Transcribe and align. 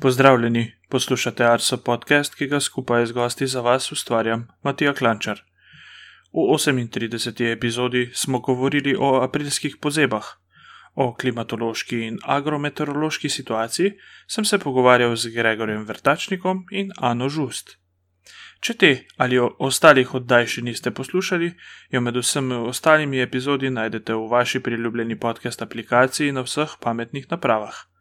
Pozdravljeni, 0.00 0.72
poslušate 0.88 1.44
Arso 1.44 1.76
podcast, 1.76 2.34
ki 2.34 2.46
ga 2.50 2.58
skupaj 2.60 3.06
z 3.06 3.12
gosti 3.12 3.46
za 3.46 3.60
vas 3.60 3.92
ustvarjam 3.92 4.48
Matija 4.62 4.92
Klančar. 4.94 5.38
V 6.32 6.50
38. 6.50 7.52
epizodi 7.52 8.10
smo 8.14 8.40
govorili 8.40 8.96
o 8.98 9.22
aprilskih 9.22 9.76
pozebah. 9.80 10.24
O 10.94 11.14
klimatološki 11.14 12.00
in 12.06 12.18
agrometeorološki 12.22 13.28
situaciji 13.28 13.92
sem 14.26 14.44
se 14.44 14.58
pogovarjal 14.58 15.16
z 15.16 15.30
Gregorjem 15.36 15.86
Vrtačnikom 15.86 16.66
in 16.70 16.90
Ano 16.96 17.28
Žust. 17.28 17.78
Če 18.60 18.74
te 18.74 18.92
ali 19.16 19.38
ostalih 19.38 20.14
oddaj 20.14 20.46
še 20.46 20.62
niste 20.62 20.90
poslušali, 20.90 21.54
jo 21.90 22.00
med 22.00 22.16
vsemi 22.16 22.54
ostalimi 22.66 23.22
epizodi 23.22 23.70
najdete 23.70 24.14
v 24.14 24.28
vaši 24.28 24.60
priljubljeni 24.60 25.16
podcast 25.16 25.62
aplikaciji 25.62 26.32
na 26.32 26.42
vseh 26.42 26.78
pametnih 26.80 27.30
napravah. 27.30 27.93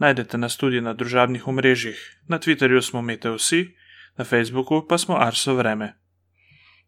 Najdete 0.00 0.38
nas 0.38 0.56
tudi 0.56 0.80
na 0.80 0.94
družabnih 0.96 1.48
omrežjih, 1.48 1.98
na 2.28 2.38
Twitterju 2.38 2.82
smo 2.82 3.02
Mete 3.02 3.30
vsi, 3.30 3.76
na 4.16 4.24
Facebooku 4.24 4.86
pa 4.88 4.98
smo 4.98 5.16
Arso 5.20 5.54
Vreme. 5.54 6.00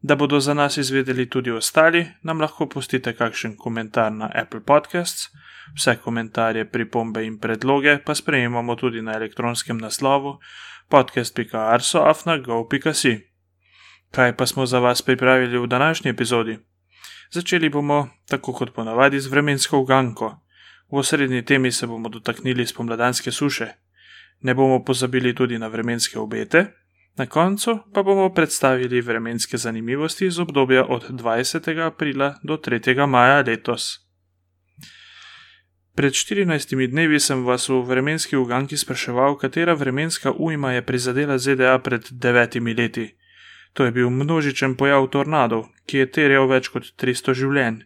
Da 0.03 0.17
bodo 0.17 0.41
za 0.41 0.55
nas 0.55 0.77
izvedeli 0.77 1.31
tudi 1.31 1.51
ostali, 1.51 2.07
nam 2.23 2.41
lahko 2.41 2.67
pustite 2.67 3.17
kakšen 3.17 3.57
komentar 3.57 4.13
na 4.13 4.31
Apple 4.35 4.61
Podcasts, 4.61 5.29
vse 5.77 5.97
komentarje, 6.05 6.71
pripombe 6.71 7.27
in 7.27 7.39
predloge 7.39 7.99
pa 8.05 8.15
sprejemamo 8.15 8.77
tudi 8.77 9.03
na 9.03 9.13
elektronskem 9.13 9.79
naslovu 9.79 10.39
podcast.arso.afna.go.si. 10.89 13.21
Kaj 14.11 14.37
pa 14.37 14.47
smo 14.47 14.67
za 14.67 14.79
vas 14.79 15.03
pripravili 15.03 15.59
v 15.59 15.67
današnji 15.67 16.11
epizodi? 16.11 16.59
Začeli 17.31 17.69
bomo, 17.69 18.09
tako 18.29 18.53
kot 18.53 18.75
ponavadi, 18.75 19.21
z 19.21 19.27
vremensko 19.27 19.79
uganko. 19.79 20.42
V 20.93 20.97
osrednji 20.97 21.43
temi 21.43 21.73
se 21.73 21.87
bomo 21.87 22.09
dotaknili 22.09 22.67
spomladanske 22.67 23.33
suše, 23.33 23.67
ne 24.41 24.55
bomo 24.55 24.85
pozabili 24.85 25.35
tudi 25.35 25.59
na 25.59 25.67
vremenske 25.69 26.19
obete, 26.19 26.67
na 27.17 27.27
koncu 27.27 27.79
pa 27.95 28.03
bomo 28.03 28.29
predstavili 28.35 29.01
vremenske 29.01 29.57
zanimivosti 29.57 30.27
iz 30.27 30.39
obdobja 30.39 30.85
od 30.85 31.11
20. 31.11 31.87
aprila 31.87 32.35
do 32.43 32.57
3. 32.57 33.07
maja 33.07 33.41
letos. 33.47 33.99
Pred 35.95 36.13
14 36.13 36.89
dnevi 36.91 37.21
sem 37.21 37.45
vas 37.45 37.69
v 37.69 37.83
vremenski 37.85 38.37
uganki 38.37 38.77
spraševal, 38.77 39.37
katera 39.37 39.75
vremenska 39.75 40.33
ujma 40.33 40.73
je 40.73 40.83
prizadela 40.83 41.39
ZDA 41.39 41.79
pred 41.79 42.09
devetimi 42.11 42.75
leti. 42.75 43.15
To 43.73 43.85
je 43.85 43.93
bil 43.93 44.11
množičen 44.11 44.77
pojav 44.77 45.09
tornadov, 45.09 45.69
ki 45.87 45.99
je 45.99 46.11
terjal 46.11 46.49
več 46.49 46.69
kot 46.69 46.93
300 47.01 47.35
življenj, 47.35 47.83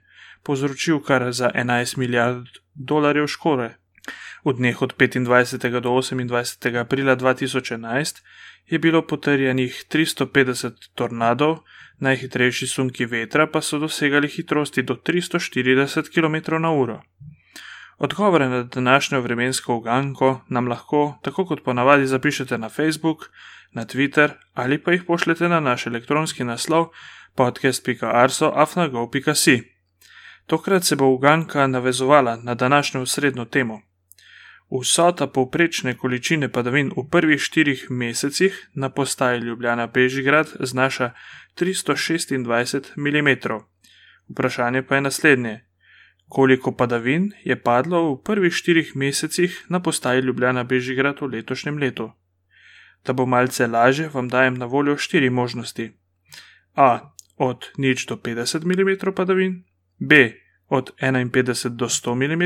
povzročil 0.47 1.03
kar 1.03 1.33
za 1.33 1.51
11 1.55 1.99
milijard 1.99 2.47
dolarjev 2.75 3.27
škode. 3.27 3.75
V 4.45 4.53
dneh 4.55 4.83
od 4.83 4.95
25. 4.95 5.81
do 5.81 5.91
28. 5.91 6.81
aprila 6.81 7.17
2011 7.17 8.23
je 8.67 8.79
bilo 8.79 9.03
potrjenih 9.03 9.85
350 9.91 10.71
tornadov, 10.95 11.59
najhitrejši 11.99 12.67
sunki 12.67 13.07
vetra 13.07 13.47
pa 13.47 13.61
so 13.61 13.79
dosegali 13.79 14.29
hitrosti 14.29 14.83
do 14.83 14.95
340 14.95 16.11
km/h. 16.15 17.01
Odgovore 17.99 18.49
na 18.49 18.63
današnjo 18.63 19.21
vremensko 19.21 19.77
uganko 19.77 20.41
nam 20.49 20.69
lahko, 20.69 21.19
tako 21.23 21.47
kot 21.47 21.65
ponavadi, 21.65 22.07
zapišete 22.07 22.59
na 22.59 22.69
Facebook, 22.69 23.31
na 23.73 23.85
Twitter 23.85 24.31
ali 24.55 24.83
pa 24.83 24.93
jih 24.93 25.05
pošljete 25.05 25.49
na 25.49 25.61
naš 25.61 25.87
elektronski 25.87 26.45
naslov 26.45 26.87
podcast.arso.afnago.si. 27.35 29.76
Tokrat 30.47 30.85
se 30.85 30.97
bo 30.97 31.07
uganka 31.07 31.67
navezovala 31.67 32.37
na 32.43 32.55
današnjo 32.55 33.07
srednjo 33.07 33.45
temo. 33.45 33.81
Vsota 34.71 35.27
povprečne 35.27 35.97
količine 35.97 36.49
padavin 36.53 36.91
v 36.97 37.09
prvih 37.11 37.41
štirih 37.41 37.87
mesecih 37.91 38.71
na 38.75 38.91
postaji 38.91 39.41
Ljubljana 39.41 39.87
Bežigrad 39.87 40.47
znaša 40.61 41.11
326 41.57 42.97
mm. 42.97 43.53
Vprašanje 44.29 44.83
pa 44.83 44.95
je 44.95 45.01
naslednje: 45.01 45.61
koliko 46.29 46.73
padavin 46.73 47.33
je 47.45 47.63
padlo 47.63 48.15
v 48.15 48.23
prvih 48.23 48.53
štirih 48.53 48.97
mesecih 48.97 49.67
na 49.69 49.83
postaji 49.83 50.21
Ljubljana 50.21 50.65
Bežigrad 50.65 51.21
v 51.21 51.27
letošnjem 51.27 51.79
letu? 51.79 52.13
Da 53.05 53.13
bo 53.13 53.27
malce 53.27 53.67
lažje, 53.67 54.11
vam 54.15 54.29
dajem 54.29 54.55
na 54.55 54.67
voljo 54.67 54.97
štiri 54.97 55.31
možnosti: 55.31 55.93
A. 56.75 57.13
Od 57.37 57.65
nič 57.77 58.07
do 58.07 58.17
50 58.17 58.65
mm 58.65 59.13
padavin, 59.15 59.65
B 59.99 60.33
od 60.69 60.91
51 61.01 61.77
do 61.77 61.87
100 61.87 62.15
mm, 62.15 62.45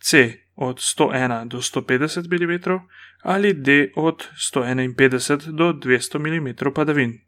C 0.00 0.38
od 0.56 0.76
101 0.76 1.48
do 1.48 1.58
150 1.58 2.28
mm 2.30 2.78
ali 3.22 3.54
D 3.54 3.92
od 3.96 4.28
151 4.54 5.52
do 5.52 5.72
200 5.72 6.18
mm 6.18 6.72
padavin. 6.74 7.18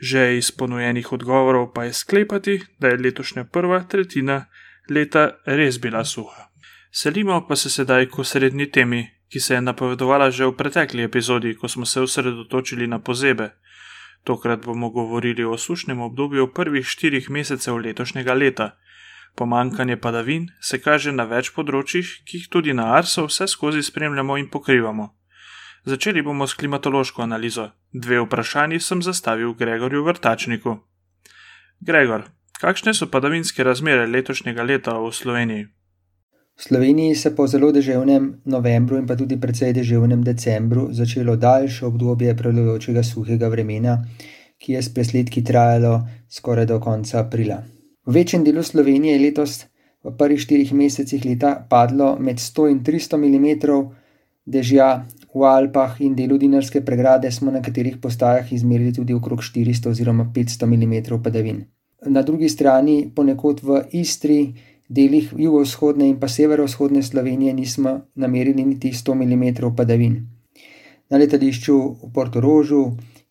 Že 0.00 0.36
iz 0.36 0.50
ponujenih 0.50 1.12
odgovorov 1.12 1.72
pa 1.72 1.84
je 1.84 1.92
sklepati, 1.92 2.60
da 2.78 2.88
je 2.88 2.98
letošnja 2.98 3.44
prva 3.44 3.84
tretjina 3.88 4.46
leta 4.90 5.30
res 5.46 5.80
bila 5.80 6.04
suha. 6.04 6.50
Selimo 6.90 7.46
pa 7.48 7.56
se 7.56 7.70
sedaj 7.70 8.06
k 8.06 8.24
srednji 8.24 8.70
temi, 8.70 9.10
ki 9.32 9.40
se 9.40 9.54
je 9.54 9.60
napovedovala 9.60 10.30
že 10.30 10.46
v 10.46 10.56
pretekli 10.56 11.02
epizodi, 11.02 11.54
ko 11.54 11.68
smo 11.68 11.86
se 11.86 12.00
osredotočili 12.00 12.86
na 12.86 12.98
pozebe. 12.98 13.50
Tokrat 14.24 14.64
bomo 14.64 14.90
govorili 14.90 15.44
o 15.44 15.58
sušnem 15.58 16.00
obdobju 16.00 16.52
prvih 16.52 16.86
štirih 16.86 17.30
mesecev 17.30 17.76
letošnjega 17.76 18.34
leta. 18.34 18.76
Pomankanje 19.34 19.96
padavin 19.96 20.46
se 20.60 20.78
kaže 20.78 21.12
na 21.12 21.24
več 21.26 21.50
področjih, 21.56 22.06
ki 22.22 22.38
jih 22.38 22.50
tudi 22.50 22.74
na 22.74 22.92
Arso 22.94 23.26
vse 23.26 23.48
skozi 23.50 23.82
spremljamo 23.82 24.36
in 24.38 24.46
pokrivamo. 24.48 25.08
Začeli 25.84 26.22
bomo 26.22 26.46
s 26.46 26.54
klimatološko 26.54 27.22
analizo. 27.22 27.66
Dve 27.92 28.20
vprašanji 28.22 28.78
sem 28.80 29.02
zastavil 29.02 29.56
Gregorju 29.58 30.04
Vrtačniku. 30.06 30.76
Gregor, 31.80 32.28
kakšne 32.60 32.94
so 32.94 33.10
padavinske 33.10 33.66
razmere 33.66 34.06
letošnjega 34.06 34.62
leta 34.62 34.94
v 35.02 35.10
Sloveniji? 35.12 35.66
V 36.54 36.62
Sloveniji 36.62 37.18
se 37.18 37.34
po 37.34 37.50
zelo 37.50 37.72
deževnem 37.74 38.30
novembru 38.46 38.96
in 39.02 39.06
pa 39.06 39.18
tudi 39.18 39.36
precej 39.40 39.74
deževnem 39.74 40.22
decembru 40.22 40.86
začelo 40.94 41.34
daljše 41.36 41.90
obdobje 41.90 42.36
prevladujočega 42.38 43.02
suhega 43.02 43.50
vremena, 43.50 43.98
ki 44.62 44.78
je 44.78 44.82
s 44.82 44.94
presledki 44.94 45.42
trajalo 45.42 46.04
skoraj 46.30 46.70
do 46.70 46.78
konca 46.80 47.18
aprila. 47.26 47.64
V 48.06 48.12
večjem 48.12 48.44
delu 48.44 48.62
Slovenije 48.62 49.14
je 49.14 49.20
letos 49.20 49.64
v 50.04 50.12
prvih 50.16 50.40
štirih 50.40 50.72
mesecih 50.76 51.24
leta 51.24 51.54
padlo 51.70 52.16
med 52.20 52.36
100 52.36 52.70
in 52.70 52.80
300 52.84 53.16
mm 53.16 53.48
dežja, 54.44 55.06
v 55.34 55.42
Alpah 55.48 55.96
in 56.00 56.14
delu 56.14 56.36
Dinarske 56.38 56.84
pregrade 56.84 57.30
smo 57.32 57.50
na 57.50 57.58
nekaterih 57.58 57.96
postajah 57.96 58.52
izmerili 58.52 58.92
tudi 58.92 59.14
okrog 59.14 59.40
400 59.40 59.88
oziroma 59.88 60.28
500 60.34 60.66
mm 60.66 61.22
padavin. 61.22 61.64
Na 62.06 62.22
drugi 62.22 62.48
strani, 62.48 63.10
ponekod 63.14 63.62
v 63.62 63.80
Istri, 63.92 64.52
delih 64.88 65.32
jugovzhodne 65.38 66.08
in 66.08 66.20
pa 66.20 66.28
severovzhodne 66.28 67.02
Slovenije 67.02 67.54
nismo 67.54 68.00
namerili 68.14 68.64
niti 68.64 68.92
100 68.92 69.14
mm 69.14 69.74
padavin. 69.76 70.20
Na 71.10 71.16
letališču 71.16 71.78
v 72.02 72.12
Portorožu 72.12 72.84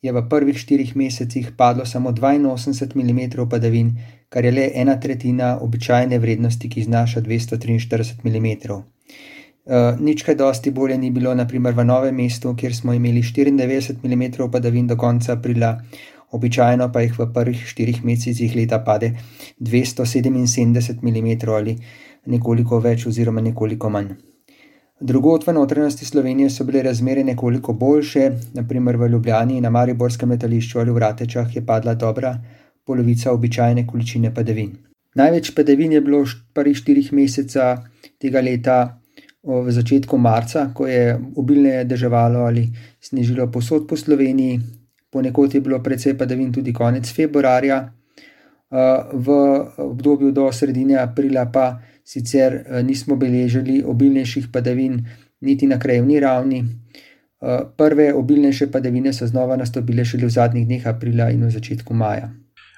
je 0.03 0.12
v 0.12 0.22
prvih 0.30 0.58
štirih 0.59 0.96
mesecih 1.00 1.52
padlo 1.58 1.86
samo 1.86 2.12
82 2.12 2.96
mm 2.96 3.47
padavin, 3.50 3.94
kar 4.30 4.46
je 4.46 4.52
le 4.52 4.72
ena 4.75 5.00
tretjina 5.00 5.59
običajne 5.62 6.19
vrednosti, 6.19 6.69
ki 6.69 6.84
znaša 6.84 7.22
243 7.22 8.19
mm. 8.24 8.74
Uh, 9.66 10.00
nič 10.00 10.24
kaj 10.28 10.36
dosti 10.36 10.72
bolje 10.72 10.97
ni 10.97 11.12
bilo, 11.12 11.31
naprimer 11.36 11.74
v 11.74 11.86
Novem 11.88 12.16
mestu, 12.16 12.52
kjer 12.56 12.75
smo 12.75 12.94
imeli 12.94 13.22
94 13.24 14.03
mm 14.03 14.52
padavin 14.52 14.88
do 14.88 14.97
konca 14.97 15.34
aprila, 15.34 15.78
običajno 16.31 16.92
pa 16.92 17.02
jih 17.02 17.16
v 17.19 17.30
prvih 17.34 17.63
štirih 17.68 18.03
mesecih 18.03 18.56
leta 18.56 18.80
pade 18.84 19.13
277 19.62 21.00
mm 21.00 21.50
ali 21.56 21.78
nekoliko 22.25 22.80
več 22.80 23.08
oziroma 23.08 23.42
nekoliko 23.42 23.90
manj. 23.90 24.32
Drugot 25.03 25.44
v 25.47 25.52
notranjosti 25.53 26.06
Slovenije 26.06 26.50
so 26.50 26.64
bile 26.64 26.81
razmere 26.84 27.24
nekoliko 27.24 27.74
boljše, 27.74 28.30
naprimer 28.54 28.95
v 28.98 29.07
Ljubljani 29.12 29.62
na 29.62 29.69
Mariborskem 29.69 30.31
letališču 30.31 30.80
ali 30.80 30.92
v 30.92 31.01
Ratečah 31.04 31.56
je 31.56 31.66
padla 31.66 31.94
dobra 31.94 32.38
polovica 32.86 33.31
običajne 33.31 33.83
količine 33.88 34.33
padavin. 34.33 34.72
Največ 35.16 35.51
padavin 35.56 35.92
je 35.92 36.01
bilo 36.01 36.22
v 36.24 36.38
prvih 36.54 36.77
štirih 36.77 37.12
mesecih 37.13 37.83
tega 38.18 38.42
leta 38.42 38.77
v 39.44 39.72
začetku 39.72 40.18
marca, 40.18 40.69
ko 40.74 40.88
je 40.88 41.19
obilne 41.36 41.83
deževalo 41.83 42.48
ali 42.48 42.69
snežilo 43.01 43.51
posod 43.51 43.88
po 43.88 44.00
Sloveniji, 44.00 44.62
ponekod 45.12 45.54
je 45.54 45.62
bilo 45.62 45.83
precej 45.83 46.16
padavin 46.18 46.54
tudi 46.54 46.74
konec 46.74 47.12
februarja, 47.12 47.89
v 49.13 49.27
obdobju 49.77 50.31
do 50.31 50.51
sredine 50.51 50.95
aprila 50.98 51.45
pa 51.51 51.77
sicer 52.03 52.63
nismo 52.83 53.15
beležili 53.15 53.83
obilnejših 53.83 54.47
padavin 54.51 55.01
niti 55.41 55.67
na 55.67 55.79
krajevni 55.79 56.19
ravni. 56.19 56.63
Prve 57.77 58.13
obilnejše 58.13 58.71
padavine 58.71 59.13
so 59.13 59.27
znova 59.27 59.55
nastopile 59.59 60.05
šele 60.05 60.27
v 60.27 60.29
zadnjih 60.29 60.67
dneh 60.67 60.88
aprila 60.88 61.29
in 61.29 61.44
v 61.44 61.51
začetku 61.51 61.94
maja. 61.94 62.29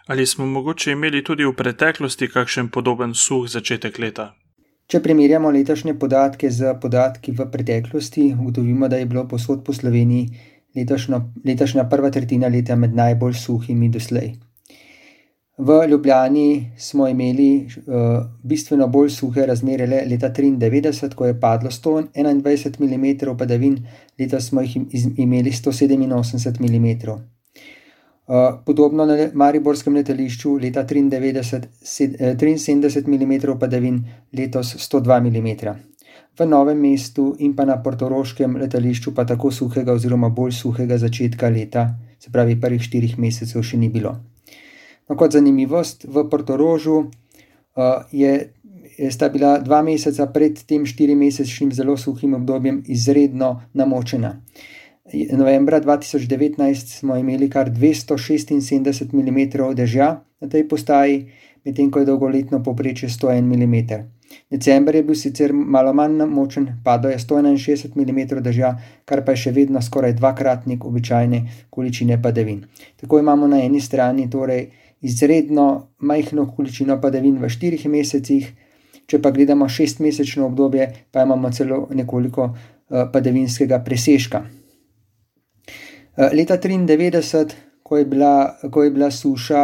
Ali 0.07 0.25
smo 0.25 0.45
mogoče 0.45 0.91
imeli 0.91 1.23
tudi 1.23 1.45
v 1.45 1.53
preteklosti 1.53 2.27
kakšen 2.27 2.69
podoben 2.69 3.13
suh 3.13 3.47
začetek 3.49 3.99
leta? 3.99 4.33
Če 4.85 5.01
primerjamo 5.01 5.49
letošnje 5.49 5.95
podatke 5.97 6.49
z 6.49 6.75
podatki 6.81 7.31
v 7.33 7.47
preteklosti, 7.51 8.33
ugotovimo, 8.39 8.87
da 8.87 8.97
je 9.01 9.05
bilo 9.05 9.23
posod 9.27 9.63
po 9.65 9.73
Sloveniji 9.73 10.27
letošnjo, 10.75 11.21
letošnja 11.45 11.87
prva 11.89 12.11
tretjina 12.11 12.47
leta 12.47 12.75
med 12.75 12.93
najbolj 12.93 13.33
suhimi 13.33 13.89
doslej. 13.89 14.35
V 15.57 15.87
Ljubljani 15.89 16.71
smo 16.77 17.07
imeli 17.07 17.65
uh, 17.65 18.25
bistveno 18.43 18.87
bolj 18.87 19.09
suhe 19.09 19.45
razmere 19.45 19.87
le 19.87 20.01
leta 20.09 20.29
1993, 20.29 21.13
ko 21.15 21.25
je 21.25 21.39
padlo 21.39 21.69
121 21.69 22.97
mm 22.97 23.37
padavin, 23.37 23.77
letos 24.19 24.47
smo 24.47 24.61
jih 24.61 24.77
imeli 25.17 25.51
187 25.51 26.59
mm. 26.59 27.09
Uh, 28.27 28.35
podobno 28.65 29.05
na 29.05 29.29
Mariborskem 29.33 29.95
letališču 29.95 30.57
leta 30.57 30.83
1993 30.83 31.67
73 31.81 33.07
mm 33.07 33.59
padavin, 33.59 34.03
letos 34.33 34.75
102 34.91 35.21
mm. 35.21 35.69
V 36.39 36.45
Novem 36.45 36.77
mestu 36.77 37.35
in 37.39 37.55
pa 37.55 37.65
na 37.65 37.83
Portoroškem 37.83 38.57
letališču 38.57 39.15
pa 39.15 39.25
tako 39.25 39.51
suhega 39.51 39.93
oziroma 39.93 40.29
bolj 40.29 40.51
suhega 40.51 40.97
začetka 40.97 41.49
leta, 41.49 41.89
se 42.19 42.31
pravi 42.31 42.61
prvih 42.61 42.81
štirih 42.83 43.19
mesecev, 43.19 43.63
še 43.63 43.77
ni 43.77 43.89
bilo. 43.89 44.34
No, 45.09 45.15
kot 45.15 45.35
zanimivost, 45.37 46.05
v 46.09 46.25
Portorožu 46.29 46.97
uh, 46.97 47.09
je, 48.11 48.49
sta 49.11 49.29
bila 49.29 49.59
dva 49.61 49.83
meseca 49.85 50.25
pred 50.33 50.57
tem 50.65 50.85
štirimesečnim 50.85 51.71
zelo 51.71 51.97
suhim 51.97 52.33
obdobjem 52.33 52.81
izredno 52.87 53.61
namočena. 53.73 54.41
Novembra 55.37 55.81
2019 55.81 56.97
smo 56.99 57.15
imeli 57.15 57.49
kar 57.49 57.69
276 57.69 59.13
mm 59.13 59.73
dežja 59.75 60.25
na 60.41 60.49
tej 60.49 60.67
postaji, 60.67 61.29
medtem 61.65 61.91
ko 61.91 61.99
je 62.01 62.05
dolgoletno 62.05 62.63
poprečje 62.63 63.09
101 63.09 63.41
mm. 63.41 64.05
December 64.49 64.95
je 64.95 65.03
bil 65.03 65.15
sicer 65.15 65.53
malo 65.53 65.93
manj 65.93 66.25
močen, 66.25 66.67
padlo 66.83 67.09
je 67.09 67.17
161 67.17 67.93
mm 67.95 68.41
dežja, 68.41 68.73
kar 69.05 69.21
pa 69.25 69.31
je 69.35 69.43
še 69.45 69.51
vedno 69.51 69.81
skoraj 69.81 70.13
dvakratnik 70.17 70.85
običajne 70.85 71.43
količine 71.69 72.21
padavin. 72.21 72.65
Tako 73.01 73.19
imamo 73.19 73.47
na 73.47 73.61
eni 73.61 73.81
strani 73.81 74.29
torej 74.29 74.67
izredno 75.05 75.67
majhno 75.99 76.47
količino 76.55 76.97
padavin 77.01 77.37
v 77.41 77.49
štirih 77.49 77.85
mesecih, 77.93 78.51
če 79.05 79.21
pa 79.21 79.31
gledamo 79.31 79.69
šestmesečno 79.69 80.47
obdobje, 80.49 80.87
pa 81.11 81.23
imamo 81.23 81.51
celo 81.53 81.87
nekoliko 81.93 82.49
uh, 82.49 83.05
padavinskega 83.13 83.83
presežka. 83.85 84.45
Eh, 86.17 86.29
leta 86.33 86.57
1993, 86.57 87.53
ko 87.83 87.97
je 87.97 88.05
bila, 88.05 88.57
ko 88.71 88.83
je 88.83 88.91
bila 88.91 89.11
suša 89.11 89.63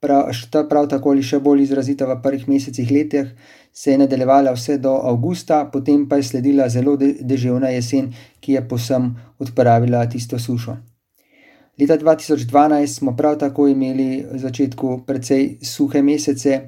prav, 0.00 0.32
prav 0.68 0.88
tako 0.88 1.14
ali 1.14 1.22
še 1.22 1.38
bolj 1.38 1.66
izrazita 1.68 2.08
v 2.08 2.18
prvih 2.22 2.48
mesecih 2.48 2.90
letih, 2.90 3.34
se 3.72 3.92
je 3.92 3.98
nadaljevala 3.98 4.52
vse 4.56 4.78
do 4.82 4.96
avgusta, 5.06 5.64
potem 5.72 6.08
pa 6.08 6.16
je 6.16 6.26
sledila 6.32 6.68
zelo 6.68 6.96
deževna 6.98 7.70
jesen, 7.70 8.10
ki 8.40 8.56
je 8.56 8.68
posem 8.68 9.12
odpravila 9.38 10.06
tisto 10.10 10.38
sušo. 10.38 10.80
Leta 11.80 11.96
2012 11.98 12.86
smo 12.86 13.16
prav 13.16 13.38
tako 13.38 13.68
imeli 13.68 14.26
v 14.32 14.38
začetku 14.38 15.04
precej 15.06 15.58
suhe 15.62 16.02
mesece, 16.02 16.60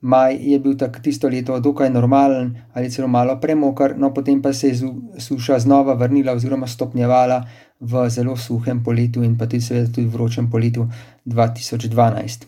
maj 0.00 0.36
je 0.40 0.58
bil 0.58 0.76
tak 0.78 1.00
tisto 1.02 1.28
leto 1.28 1.58
dokaj 1.60 1.90
normalen 1.90 2.54
ali 2.74 2.90
celo 2.90 3.08
malo 3.08 3.40
premokar, 3.40 3.94
no 3.98 4.14
potem 4.14 4.42
pa 4.42 4.52
se 4.52 4.68
je 4.68 4.74
suša 5.18 5.58
znova 5.58 5.94
vrnila 5.94 6.32
oziroma 6.32 6.66
stopnjevala 6.66 7.42
v 7.80 8.08
zelo 8.10 8.36
suhem 8.36 8.84
poletju 8.84 9.22
in 9.22 9.38
pa 9.38 9.46
tudi 9.46 9.60
seveda 9.60 9.92
tudi 9.92 10.06
vročem 10.06 10.50
poletju 10.50 10.88
2012. 11.26 12.46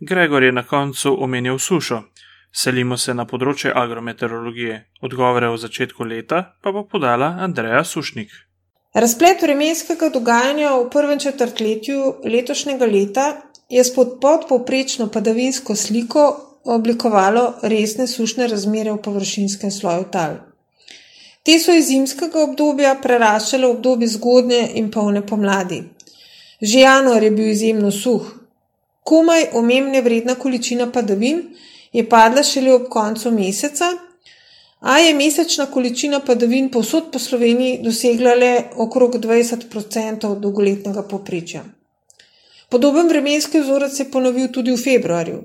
Gregor 0.00 0.42
je 0.42 0.52
na 0.52 0.62
koncu 0.62 1.16
omenil 1.22 1.58
sušo. 1.58 2.02
Selimo 2.52 2.96
se 2.96 3.14
na 3.14 3.24
področje 3.24 3.70
agrometeorologije. 3.74 4.84
Odgovore 5.06 5.48
o 5.48 5.56
začetku 5.56 6.04
leta 6.04 6.56
pa 6.62 6.72
bo 6.72 6.82
podala 6.88 7.36
Andreja 7.38 7.84
Sušnik. 7.84 8.49
Razplet 8.94 9.42
vremenskega 9.42 10.08
dogajanja 10.08 10.70
v 10.74 10.90
prvem 10.90 11.18
četrtletju 11.18 12.14
letošnjega 12.24 12.86
leta 12.86 13.26
je 13.68 13.84
spod 13.84 14.18
podpovprečno 14.20 15.06
padavinsko 15.08 15.76
sliko 15.76 16.24
oblikovalo 16.64 17.54
resne 17.62 18.06
sušne 18.06 18.46
razmere 18.46 18.92
v 18.92 19.02
površinskem 19.02 19.70
sloju 19.70 20.04
tal. 20.12 20.34
Te 21.42 21.58
so 21.58 21.72
iz 21.72 21.86
zimskega 21.86 22.42
obdobja 22.42 22.96
preraščale 23.02 23.66
v 23.66 23.70
obdobje 23.76 24.08
zgodne 24.16 24.60
in 24.74 24.90
polne 24.90 25.22
pomladi. 25.26 25.84
Že 26.60 26.78
januar 26.78 27.22
je 27.22 27.30
bil 27.30 27.48
izjemno 27.48 27.90
suh. 27.90 28.26
Komaj 29.04 29.52
omemne 29.54 30.02
vredna 30.02 30.34
količina 30.34 30.90
padavin 30.92 31.44
je 31.92 32.08
padla 32.08 32.42
šele 32.42 32.74
ob 32.74 32.88
koncu 32.90 33.30
meseca, 33.30 33.94
a 34.80 34.98
je 34.98 35.14
mesečna 35.14 35.66
količina 35.66 36.20
padavin 36.20 36.70
povsod 36.70 37.10
po 37.12 37.18
Sloveniji 37.18 37.80
dosegla 37.82 38.34
le 38.34 38.64
okrog 38.76 39.16
20% 39.20 40.38
dolgoletnega 40.40 41.02
poprečja. 41.02 41.64
Podoben 42.68 43.08
vremenski 43.08 43.60
vzorec 43.60 43.96
se 43.96 44.02
je 44.02 44.10
ponovil 44.10 44.48
tudi 44.48 44.72
v 44.72 44.82
februarju. 44.82 45.42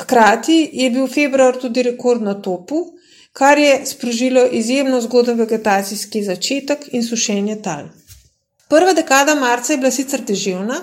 Hkrati 0.00 0.70
je 0.72 0.90
bil 0.90 1.06
februar 1.06 1.58
tudi 1.60 1.82
rekordno 1.82 2.34
topu, 2.34 2.84
kar 3.32 3.58
je 3.58 3.86
sprožilo 3.86 4.46
izjemno 4.52 5.00
zgoden 5.00 5.38
vegetacijski 5.38 6.24
začetek 6.24 6.88
in 6.92 7.04
sušenje 7.04 7.62
tal. 7.62 7.84
Prva 8.68 8.92
dekada 8.92 9.34
marca 9.34 9.72
je 9.72 9.78
bila 9.78 9.90
sicer 9.90 10.20
deževna, 10.20 10.80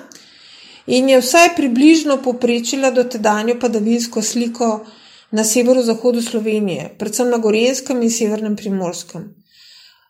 in 0.87 1.09
je 1.09 1.19
vsaj 1.21 1.55
približno 1.55 2.17
poprečila 2.21 2.91
dotedanjo 2.91 3.59
padavinsko 3.59 4.21
sliko 4.21 4.85
na 5.31 5.43
severozahodu 5.43 6.21
Slovenije, 6.21 6.95
predvsem 6.99 7.29
na 7.29 7.37
Gorenskem 7.37 8.01
in 8.01 8.11
Severnem 8.11 8.55
primorskem. 8.55 9.29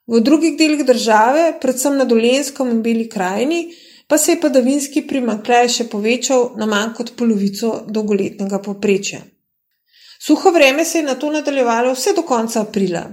V 0.08 0.20
drugih 0.26 0.58
delih 0.58 0.86
države, 0.86 1.60
predvsem 1.62 1.98
na 1.98 2.06
Dolenskem 2.06 2.70
in 2.70 2.82
Beli 2.82 3.10
krajini, 3.10 3.74
pa 4.08 4.18
se 4.18 4.32
je 4.32 4.42
padavinski 4.42 5.04
primankljaj 5.08 5.68
še 5.70 5.86
povečal 5.90 6.56
na 6.58 6.66
manj 6.66 6.96
kot 6.98 7.12
polovico 7.18 7.84
dolgoletnega 7.88 8.60
poprečja. 8.66 9.20
Suho 10.20 10.52
vreme 10.52 10.86
se 10.86 10.98
je 10.98 11.04
na 11.04 11.16
to 11.16 11.30
nadaljevalo 11.32 11.94
vse 11.94 12.14
do 12.16 12.24
konca 12.26 12.62
aprila. 12.62 13.04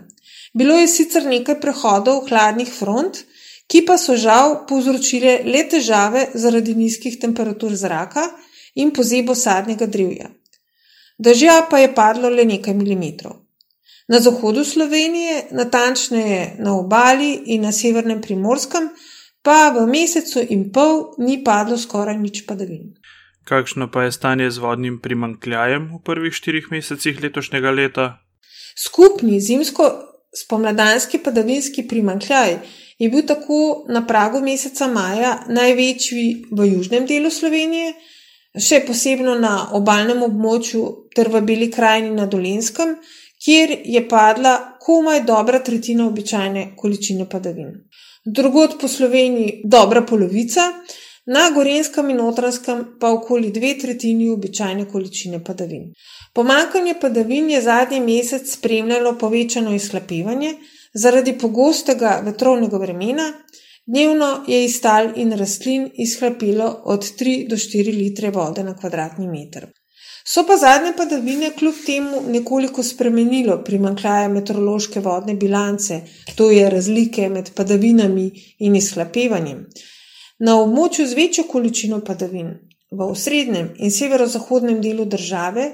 Bilo 0.55 0.79
je 0.79 0.88
sicer 0.88 1.26
nekaj 1.29 1.61
prehodov 1.61 2.25
hladnih 2.31 2.73
front, 2.73 3.20
ki 3.69 3.82
pa 3.85 3.99
so 3.99 4.17
žal 4.17 4.62
povzročile 4.69 5.43
le 5.44 5.62
težave 5.69 6.29
zaradi 6.35 6.75
nizkih 6.75 7.19
temperatur 7.20 7.75
zraka 7.76 8.25
in 8.75 8.91
pozebo 8.91 9.35
sadnega 9.35 9.87
drevja. 9.87 10.31
Dežja 11.18 11.66
pa 11.70 11.78
je 11.78 11.94
padlo 11.94 12.28
le 12.28 12.44
nekaj 12.44 12.74
milimetrov. 12.74 13.42
Na 14.08 14.20
zahodu 14.20 14.64
Slovenije, 14.64 15.48
natančneje 15.50 16.56
na 16.58 16.76
obali 16.78 17.32
in 17.46 17.62
na 17.62 17.72
severnem 17.72 18.20
primorskem, 18.22 18.90
pa 19.42 19.70
v 19.75 19.87
mesecu 19.90 20.44
in 20.49 20.70
pol 20.73 21.16
ni 21.18 21.42
padlo 21.44 21.78
skoraj 21.78 22.18
nič 22.18 22.44
padavin. 22.46 22.94
Kakšno 23.46 23.90
pa 23.90 24.02
je 24.06 24.12
stanje 24.12 24.50
z 24.50 24.58
vodnim 24.58 24.99
primankljajem 24.99 25.90
v 25.94 26.02
prvih 26.02 26.35
štirih 26.35 26.66
mesecih 26.70 27.23
letošnjega 27.23 27.70
leta? 27.70 28.06
Skupni 28.75 29.40
zimsko-spomladanski 29.40 31.23
padavinski 31.23 31.87
primankljaj 31.88 32.58
je 32.99 33.08
bil 33.11 33.23
tako 33.26 33.87
na 33.88 34.02
pragu 34.06 34.42
meseca 34.42 34.88
maja 34.90 35.38
največji 35.49 36.50
v 36.50 36.66
južnem 36.75 37.06
delu 37.06 37.30
Slovenije, 37.30 37.94
še 38.58 38.80
posebno 38.86 39.34
na 39.38 39.54
obalnem 39.78 40.22
območju 40.26 40.82
ter 41.16 41.28
v 41.32 41.42
Beli 41.46 41.70
krajini 41.70 42.14
na 42.16 42.26
Dolenskem, 42.26 42.96
kjer 43.44 43.72
je 43.84 44.02
padla 44.08 44.54
komaj 44.80 45.25
dobra 45.28 45.60
tretjina 45.64 46.06
običajne 46.06 46.70
količine 46.76 47.28
padavin. 47.28 47.72
Drugod 48.25 48.78
po 48.80 48.88
Sloveniji 48.88 49.60
dobra 49.64 50.02
polovica, 50.02 50.72
na 51.26 51.50
Gorenskem 51.50 52.10
in 52.10 52.20
Notranskem 52.22 52.84
pa 53.00 53.10
okoli 53.12 53.50
dve 53.50 53.75
tretjini 53.78 54.28
običajne 54.30 54.86
količine 54.88 55.42
padavin. 55.44 55.92
Pomankanje 56.34 56.94
padavin 57.00 57.50
je 57.50 57.62
zadnji 57.62 58.00
mesec 58.00 58.50
spremljalo 58.52 59.16
povečano 59.18 59.75
izhlapevanje, 59.75 60.54
Zaradi 60.96 61.34
pogostega 61.38 62.20
vetrovnega 62.25 62.78
vremena 62.80 63.26
dnevno 63.87 64.45
je 64.47 64.64
iz 64.64 64.81
tal 64.81 65.12
in 65.16 65.33
rastlin 65.33 65.90
izhlapilo 65.95 66.83
od 66.85 67.00
3 67.21 67.49
do 67.49 67.57
4 67.57 67.97
litre 67.99 68.31
vode 68.31 68.64
na 68.64 68.76
kvadratni 68.76 69.28
meter. 69.28 69.66
So 70.28 70.43
pa 70.47 70.57
zadnje 70.57 70.93
padavine 70.97 71.50
kljub 71.59 71.75
temu 71.87 72.23
nekoliko 72.28 72.83
spremenilo 72.83 73.62
primankljaje 73.64 74.28
meteorološke 74.28 75.00
vodne 75.00 75.35
bilance, 75.35 76.00
to 76.35 76.50
je 76.50 76.71
razlike 76.71 77.28
med 77.28 77.50
padavinami 77.55 78.31
in 78.59 78.76
izhlapevanjem. 78.76 79.66
Na 80.38 80.57
območju 80.62 81.07
z 81.07 81.14
večjo 81.14 81.45
količino 81.45 82.00
padavin, 82.05 82.49
v 82.90 83.07
osrednjem 83.07 83.69
in 83.78 83.90
severozahodnem 83.90 84.81
delu 84.83 85.05
države, 85.05 85.71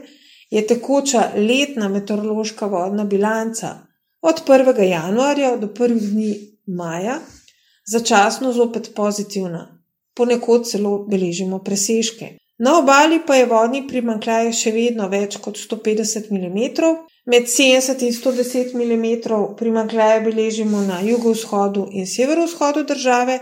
je 0.50 0.66
tekoča 0.66 1.30
letna 1.36 1.88
meteorološka 1.88 2.66
vodna 2.66 3.04
bilanca 3.04 3.78
od 4.20 4.42
1. 4.48 4.82
januarja 4.82 5.56
do 5.56 5.66
1. 5.66 6.10
dni 6.10 6.34
maja, 6.66 7.18
začasno 7.88 8.52
zopet 8.52 8.92
pozitivna, 8.94 9.78
ponekod 10.14 10.66
celo 10.68 11.04
beležimo 11.08 11.58
presežke. 11.58 12.38
Na 12.58 12.78
obali 12.78 13.18
pa 13.26 13.34
je 13.34 13.46
vodni 13.46 13.86
primankljaj 13.88 14.52
še 14.52 14.70
vedno 14.70 15.08
več 15.08 15.38
kot 15.42 15.58
150 15.58 16.30
mm, 16.30 16.60
Med 17.24 17.46
70 17.46 18.02
in 18.02 18.12
110 18.12 18.74
mm 18.74 19.54
primankljaja 19.56 20.20
beležimo 20.20 20.80
na 20.82 21.00
jugovzhodu 21.00 21.86
in 21.92 22.06
severovzhodu 22.06 22.82
države, 22.82 23.38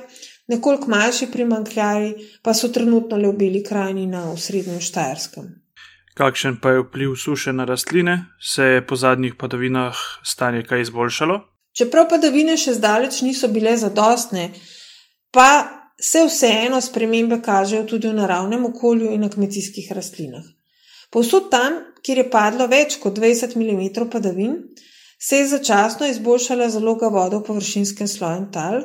nekoliko 0.49 0.90
manjši 0.90 1.30
primankljaji 1.32 2.14
pa 2.42 2.54
so 2.54 2.68
trenutno 2.68 3.16
le 3.16 3.28
v 3.28 3.38
Beli 3.38 3.62
krajini 3.64 4.06
na 4.06 4.37
srednjem 4.37 4.80
Štajerskem. 4.80 5.49
Kakšen 6.14 6.59
pa 6.61 6.70
je 6.70 6.82
vpliv 6.82 7.14
suše 7.16 7.52
na 7.52 7.64
rastline, 7.64 8.25
se 8.40 8.64
je 8.64 8.87
po 8.87 8.97
zadnjih 8.97 9.35
padavinah 9.35 9.97
stanje 10.25 10.62
kaj 10.62 10.80
izboljšalo? 10.80 11.40
Čeprav 11.77 12.09
padavine 12.11 12.57
še 12.59 12.75
zdaleč 12.79 13.21
niso 13.23 13.49
bile 13.49 13.77
zadostne, 13.79 14.50
pa 15.31 15.49
se 16.00 16.25
vseeno 16.27 16.81
spremembe 16.81 17.41
kažejo 17.45 17.85
tudi 17.93 18.09
v 18.09 18.17
naravnem 18.19 18.65
okolju 18.71 19.12
in 19.15 19.21
na 19.25 19.29
kmetijskih 19.31 19.93
rastlinah. 19.93 20.45
Povsod 21.11 21.50
tam, 21.50 21.77
kjer 22.07 22.23
je 22.23 22.31
padlo 22.31 22.67
več 22.71 22.97
kot 23.03 23.19
20 23.19 23.57
mm 23.59 24.09
padavin, 24.11 24.57
se 25.21 25.37
je 25.37 25.49
začasno 25.49 26.07
izboljšala 26.09 26.71
zaloga 26.71 27.09
vode 27.09 27.37
v 27.37 27.45
površinskem 27.45 28.09
sloju 28.09 28.47
tal 28.53 28.81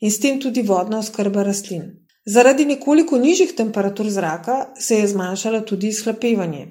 in 0.00 0.10
s 0.10 0.18
tem 0.20 0.40
tudi 0.40 0.62
vodna 0.62 0.98
oskrba 0.98 1.44
rastlin. 1.46 1.92
Zaradi 2.26 2.64
nekoliko 2.66 3.18
nižjih 3.18 3.52
temperatur 3.54 4.08
zraka 4.10 4.56
se 4.80 4.98
je 4.98 5.08
zmanjšalo 5.08 5.60
tudi 5.60 5.92
izhlapevanje. 5.94 6.64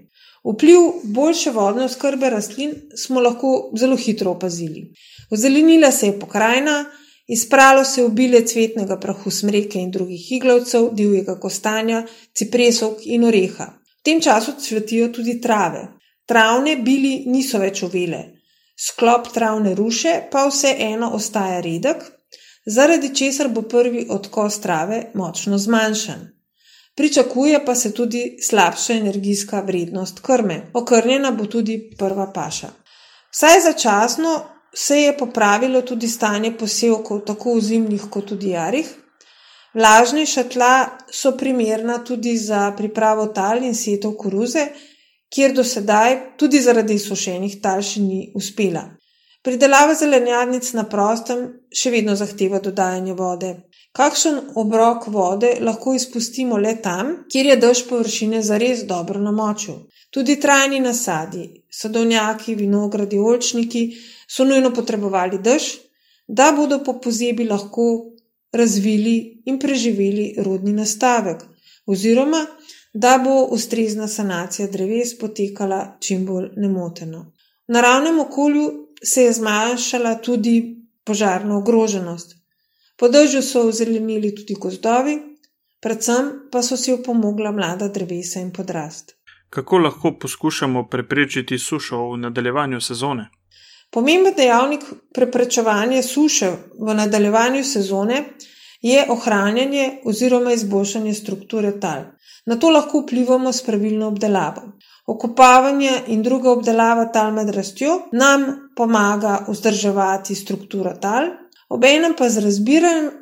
Vpliv 0.46 0.80
boljše 1.04 1.52
vodne 1.52 1.86
oskrbe 1.86 2.30
rastlin 2.30 2.74
smo 2.98 3.22
lahko 3.22 3.72
zelo 3.80 3.96
hitro 3.96 4.32
opazili. 4.32 4.92
Ozelenila 5.32 5.92
se 5.92 6.08
je 6.08 6.20
pokrajina, 6.20 6.86
izpralo 7.28 7.84
se 7.84 8.02
je 8.02 8.06
obile 8.06 8.46
cvetnega 8.48 9.00
prahu 9.00 9.32
smreke 9.32 9.80
in 9.80 9.92
drugih 9.92 10.32
iglavcev, 10.32 10.90
divjega 10.94 11.40
kostanja, 11.40 12.06
cipresov 12.34 13.02
in 13.06 13.24
oreha 13.24 13.74
tem 14.06 14.22
času 14.22 14.54
cvetijo 14.60 15.10
tudi 15.10 15.42
trave. 15.42 15.88
Travne 16.26 16.76
bili 16.76 17.24
niso 17.26 17.60
več 17.62 17.84
ovele, 17.86 18.22
sklop 18.78 19.32
travne 19.34 19.76
ruše 19.78 20.14
pa 20.32 20.46
vseeno 20.50 21.12
ostaja 21.18 21.60
redek, 21.66 22.06
zaradi 22.66 23.12
česar 23.16 23.50
bo 23.54 23.66
prvi 23.70 24.06
odkos 24.10 24.60
trave 24.62 25.02
močno 25.14 25.58
zmanjšan. 25.58 26.24
Pričakuje 26.96 27.60
pa 27.66 27.76
se 27.76 27.92
tudi 27.94 28.24
slabša 28.42 28.94
energijska 28.94 29.62
vrednost 29.68 30.22
krme, 30.26 30.62
okrnjena 30.74 31.32
bo 31.32 31.46
tudi 31.46 31.80
prva 31.98 32.32
paša. 32.34 32.70
Vsaj 33.34 33.62
začasno 33.66 34.36
se 34.76 35.02
je 35.02 35.18
popravilo 35.18 35.82
tudi 35.82 36.08
stanje 36.08 36.52
posevkov, 36.58 37.24
tako 37.26 37.56
v 37.56 37.62
zimnih 37.62 38.08
kot 38.12 38.28
tudi 38.34 38.52
jarih, 38.54 38.90
Vlažnejša 39.76 40.44
tla 40.44 40.88
so 41.12 41.34
primerna 41.38 41.98
tudi 42.04 42.38
za 42.38 42.74
pripravo 42.78 43.26
tal 43.26 43.64
in 43.64 43.76
setov 43.76 44.14
koruze, 44.16 44.68
kjer 45.30 45.54
do 45.54 45.64
sedaj 45.64 46.16
tudi 46.40 46.62
zaradi 46.64 46.96
sušenih 47.00 47.58
tal 47.64 47.82
še 47.84 48.04
ni 48.04 48.22
uspela. 48.40 48.86
Pridelava 49.44 49.94
zelenjadnic 50.00 50.70
na 50.78 50.86
prostem 50.94 51.42
še 51.82 51.92
vedno 51.92 52.16
zahteva 52.16 52.62
dodajanje 52.64 53.18
vode. 53.20 53.52
Kakšen 54.00 54.40
obrok 54.64 55.10
vode 55.12 55.52
lahko 55.68 55.94
izpustimo 56.00 56.58
le 56.58 56.78
tam, 56.88 57.12
kjer 57.32 57.52
je 57.52 57.60
dež 57.68 57.84
površine 57.92 58.42
zares 58.48 58.88
dobro 58.88 59.20
namočil. 59.20 59.84
Tudi 60.10 60.40
trajni 60.40 60.80
nasadi, 60.80 61.48
sadovnjaki, 61.70 62.56
vinogradi, 62.56 63.18
olčniki 63.20 63.90
so 64.28 64.46
nujno 64.46 64.72
potrebovali 64.74 65.40
dež, 65.44 65.64
da 66.28 66.52
bodo 66.52 66.80
po 66.84 67.00
pozebi 67.00 67.48
lahko 67.48 67.88
razvili 68.54 69.42
in 69.46 69.60
preživeli 69.60 70.36
rodni 70.38 70.74
nastavek, 70.74 71.44
oziroma 71.86 72.46
da 72.94 73.18
bo 73.18 73.44
ustrezna 73.52 74.08
sanacija 74.08 74.68
dreves 74.68 75.18
potekala 75.20 75.98
čim 76.00 76.26
bolj 76.26 76.50
nemoteno. 76.56 77.26
V 77.68 77.74
naravnem 77.74 78.20
okolju 78.20 78.66
se 79.04 79.24
je 79.24 79.34
zmanjšala 79.34 80.16
tudi 80.16 80.56
požarna 81.04 81.58
ogroženost. 81.58 82.36
Po 82.98 83.08
dežju 83.08 83.42
so 83.42 83.68
ozelenili 83.68 84.32
tudi 84.36 84.56
gozdovi, 84.56 85.18
predvsem 85.82 86.32
pa 86.52 86.62
so 86.64 86.78
si 86.78 86.94
opomogla 86.94 87.52
mlada 87.52 87.88
drevesa 87.88 88.40
in 88.40 88.54
podrast. 88.54 89.12
Kako 89.56 89.78
lahko 89.78 90.12
poskušamo 90.20 90.88
preprečiti 90.92 91.58
sušo 91.60 91.98
v 92.12 92.18
nadaljevanju 92.18 92.82
sezone? 92.82 93.30
Pomemben 93.92 94.34
dejavnik 94.38 94.82
preprečevanja 95.14 96.02
suše 96.04 96.50
v 96.80 96.96
nadaljevanju 96.98 97.64
sezone 97.64 98.18
je 98.82 99.06
ohranjanje 99.10 99.86
oziroma 100.06 100.52
izboljšanje 100.54 101.14
strukture 101.14 101.72
tal. 101.80 102.04
Na 102.46 102.60
to 102.60 102.70
lahko 102.70 103.00
vplivamo 103.06 103.54
s 103.54 103.64
pravilno 103.64 104.08
obdelavo. 104.08 104.66
Okopavanje 105.08 105.92
in 106.08 106.24
druga 106.24 106.52
obdelava 106.52 107.06
tal 107.12 107.32
med 107.32 107.50
rastjo 107.50 107.96
nam 108.12 108.46
pomaga 108.76 109.46
vzdrževati 109.48 110.36
strukturo 110.36 110.98
tal, 111.02 111.32
obenem 111.70 112.14
pa 112.18 112.30
z 112.30 112.44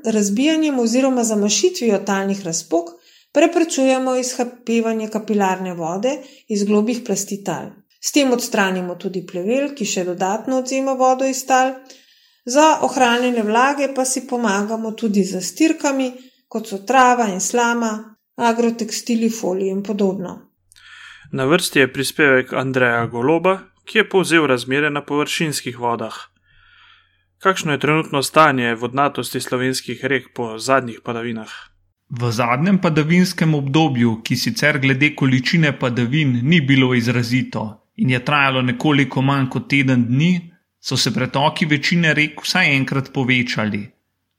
razbijanjem 0.05 0.79
oziroma 0.79 1.23
zamašitvijo 1.23 1.99
talnih 2.05 2.45
razpok 2.45 2.89
preprečujemo 3.33 4.15
izhapevanje 4.15 5.09
kapilarne 5.09 5.73
vode 5.73 6.17
iz 6.47 6.63
globih 6.63 7.01
plasti 7.05 7.43
tal. 7.43 7.71
S 7.99 8.11
tem 8.11 8.31
odstranimo 8.31 8.95
tudi 8.95 9.25
plevel, 9.25 9.71
ki 9.75 9.85
še 9.87 10.03
dodatno 10.03 10.59
odzema 10.59 10.93
vodo 10.99 11.25
iz 11.25 11.45
tal, 11.47 11.73
za 12.45 12.79
ohranjanje 12.83 13.43
vlage 13.47 13.87
pa 13.95 14.05
si 14.05 14.27
pomagamo 14.27 14.91
tudi 14.91 15.23
z 15.23 15.41
stirkami, 15.41 16.11
kot 16.47 16.67
so 16.67 16.81
trava 16.85 17.29
in 17.31 17.39
slama, 17.39 17.93
agrotekstili, 18.35 19.29
folij 19.29 19.71
in 19.71 19.83
podobno. 19.83 20.33
Na 21.31 21.45
vrsti 21.45 21.79
je 21.79 21.93
prispevek 21.93 22.53
Andreja 22.53 23.05
Goloba, 23.07 23.59
ki 23.85 23.97
je 23.97 24.09
povzel 24.09 24.45
razmere 24.47 24.89
na 24.89 25.01
površinskih 25.01 25.79
vodah. 25.79 26.15
Kakšno 27.39 27.71
je 27.71 27.79
trenutno 27.79 28.23
stanje 28.23 28.75
vodnatosti 28.75 29.41
slovenskih 29.41 30.05
rek 30.05 30.33
po 30.35 30.57
zadnjih 30.59 31.01
padavinah? 31.03 31.72
V 32.13 32.29
zadnjem 32.31 32.77
padavinskem 32.77 33.55
obdobju, 33.57 34.19
ki 34.21 34.35
sicer 34.37 34.77
glede 34.79 35.15
količine 35.17 35.71
padavin 35.79 36.35
ni 36.43 36.59
bilo 36.61 36.93
izrazito, 36.93 37.63
in 37.95 38.11
je 38.13 38.19
trajalo 38.25 38.61
nekoliko 38.61 39.21
manj 39.21 39.47
kot 39.49 39.65
teden 39.69 40.03
dni, 40.05 40.33
so 40.79 40.97
se 40.97 41.13
pretoki 41.13 41.65
večine 41.65 42.13
rek 42.13 42.43
vsaj 42.45 42.69
enkrat 42.75 43.09
povečali. 43.13 43.81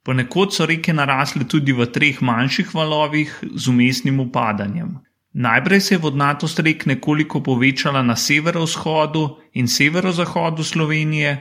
Ponekod 0.06 0.54
so 0.54 0.68
reke 0.70 0.94
narasle 0.94 1.48
tudi 1.50 1.72
v 1.72 1.88
treh 1.90 2.22
manjših 2.22 2.70
valovih 2.74 3.34
z 3.42 3.68
umestnim 3.68 4.20
upadanjem. 4.20 4.94
Najprej 5.32 5.80
se 5.80 5.94
je 5.94 5.98
vodnatost 5.98 6.62
rek 6.62 6.86
nekoliko 6.86 7.42
povečala 7.42 8.02
na 8.02 8.14
severovzhodu 8.16 9.24
in 9.52 9.66
severozahodu 9.66 10.62
Slovenije, 10.62 11.36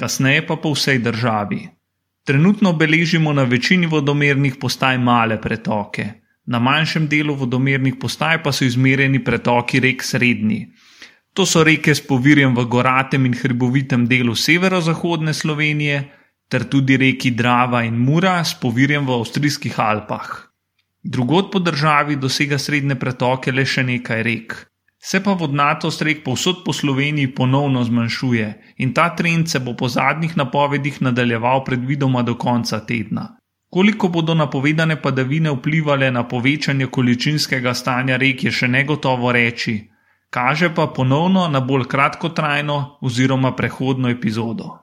kasneje 0.00 0.46
pa 0.46 0.56
po 0.56 0.74
vsej 0.74 0.98
državi. 0.98 1.75
Trenutno 2.26 2.72
beležimo 2.72 3.32
na 3.32 3.42
večini 3.42 3.86
vodomernih 3.86 4.56
postaj 4.60 4.98
male 4.98 5.36
pretoke, 5.40 6.06
na 6.50 6.58
manjšem 6.58 7.06
delu 7.08 7.36
vodomernih 7.38 7.94
postaj 8.02 8.40
pa 8.42 8.52
so 8.52 8.66
izmerjeni 8.66 9.20
pretoki 9.24 9.80
rek 9.80 10.02
srednji. 10.02 10.64
To 11.38 11.46
so 11.46 11.62
reke 11.64 11.94
s 11.94 12.02
povirjem 12.02 12.56
v 12.56 12.64
goratem 12.66 13.28
in 13.30 13.36
hribovitem 13.38 14.08
delu 14.10 14.34
severozahodne 14.34 15.34
Slovenije, 15.34 16.02
ter 16.50 16.64
tudi 16.64 16.96
reki 16.96 17.30
Drava 17.30 17.84
in 17.86 17.94
Mura 17.94 18.40
s 18.44 18.58
povirjem 18.58 19.06
v 19.06 19.20
avstrijskih 19.20 19.78
Alpah. 19.80 20.30
Drugod 21.04 21.52
po 21.52 21.62
državi 21.62 22.16
dosega 22.16 22.58
srednje 22.58 22.98
pretoke 22.98 23.54
le 23.54 23.62
še 23.62 23.86
nekaj 23.86 24.22
rek. 24.26 24.56
Se 25.06 25.22
pa 25.22 25.32
vodnatost 25.38 26.02
rek 26.02 26.24
povsod 26.24 26.64
po 26.64 26.72
Sloveniji 26.72 27.34
ponovno 27.34 27.84
zmanjšuje 27.84 28.46
in 28.82 28.94
ta 28.94 29.08
trend 29.16 29.50
se 29.50 29.60
bo 29.60 29.76
po 29.78 29.88
zadnjih 29.88 30.36
napovedih 30.36 31.02
nadaljeval 31.02 31.64
predvidoma 31.64 32.22
do 32.22 32.34
konca 32.34 32.80
tedna. 32.86 33.36
Koliko 33.70 34.08
bodo 34.08 34.34
napovedane 34.34 35.02
padavine 35.02 35.50
vplivali 35.50 36.10
na 36.10 36.28
povečanje 36.28 36.86
količinskega 36.86 37.74
stanja 37.74 38.16
rek, 38.16 38.44
je 38.44 38.50
še 38.50 38.68
negotovo 38.68 39.32
reči 39.32 39.76
kaže 40.30 40.74
pa 40.74 40.86
ponovno 40.86 41.48
na 41.48 41.60
bolj 41.60 41.86
kratkotrajno 41.88 42.98
oziroma 43.00 43.54
prehodno 43.56 44.10
epizodo. 44.10 44.78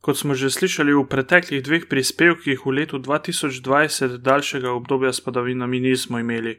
Kot 0.00 0.18
smo 0.18 0.34
že 0.34 0.50
slišali 0.50 0.94
v 0.94 1.06
preteklih 1.06 1.62
dveh 1.62 1.86
prispevkih, 1.90 2.66
v 2.66 2.70
letu 2.70 2.98
2020 2.98 4.18
daljšega 4.18 4.70
obdobja 4.70 5.12
s 5.12 5.20
padavinami 5.22 5.80
nismo 5.80 6.18
imeli. 6.18 6.58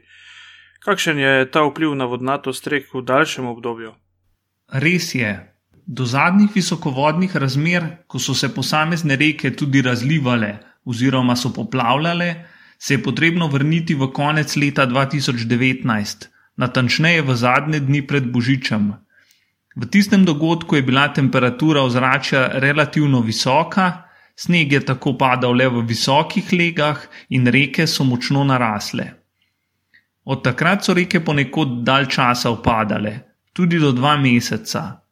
Kakšen 0.84 1.18
je 1.18 1.48
ta 1.48 1.62
vpliv 1.64 1.94
na 1.96 2.04
vodnatost 2.04 2.66
rek 2.68 2.90
v 2.92 3.00
daljšem 3.08 3.46
obdobju? 3.48 3.94
Res 4.84 5.14
je. 5.16 5.30
Do 5.86 6.04
zadnjih 6.04 6.50
visokovodnih 6.52 7.36
razmer, 7.36 7.86
ko 8.06 8.20
so 8.20 8.34
se 8.36 8.50
posamezne 8.52 9.16
reke 9.16 9.52
tudi 9.56 9.80
razlivale 9.82 10.58
oziroma 10.84 11.36
so 11.36 11.52
poplavljale, 11.56 12.28
se 12.78 12.94
je 12.94 13.02
potrebno 13.02 13.48
vrniti 13.48 13.94
v 13.94 14.10
konec 14.12 14.56
leta 14.60 14.84
2019, 14.86 16.28
natančneje 16.56 17.22
v 17.22 17.36
zadnje 17.36 17.80
dni 17.80 18.04
pred 18.06 18.28
Božičem. 18.28 18.92
V 19.76 19.88
tistem 19.88 20.28
dogodku 20.28 20.76
je 20.76 20.82
bila 20.82 21.08
temperatura 21.08 21.80
ozračja 21.82 22.60
relativno 22.60 23.24
visoka, 23.24 24.04
sneg 24.36 24.72
je 24.72 24.84
tako 24.84 25.16
padal 25.16 25.56
le 25.56 25.68
v 25.68 25.88
visokih 25.88 26.52
legah 26.52 27.00
in 27.28 27.48
reke 27.48 27.86
so 27.86 28.04
močno 28.04 28.44
narasle. 28.44 29.23
Od 30.24 30.42
takrat 30.44 30.84
so 30.84 30.94
reke 30.96 31.20
ponekod 31.20 31.82
dalj 31.84 32.08
časa 32.08 32.50
upadale, 32.50 33.18
tudi 33.52 33.78
do 33.78 33.92
dva 33.92 34.16
meseca. 34.16 35.04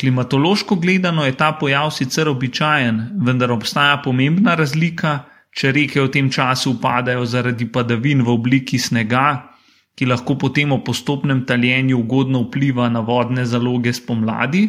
Klimatološko 0.00 0.74
gledano 0.76 1.24
je 1.24 1.36
ta 1.38 1.52
pojav 1.52 1.90
sicer 1.90 2.28
običajen, 2.28 3.00
vendar 3.26 3.52
obstaja 3.52 4.00
pomembna 4.02 4.56
razlika, 4.58 5.18
če 5.54 5.70
reke 5.72 6.02
v 6.02 6.10
tem 6.10 6.30
času 6.30 6.74
upadajo 6.74 7.26
zaradi 7.30 7.68
padavin 7.70 8.24
v 8.26 8.32
obliki 8.34 8.78
snega, 8.78 9.54
ki 9.94 10.08
lahko 10.10 10.34
potem 10.34 10.72
o 10.74 10.80
postopnem 10.82 11.44
taljenju 11.46 12.00
ugodno 12.00 12.42
vpliva 12.48 12.88
na 12.90 13.04
vodne 13.06 13.46
zaloge 13.46 13.92
spomladi, 13.94 14.66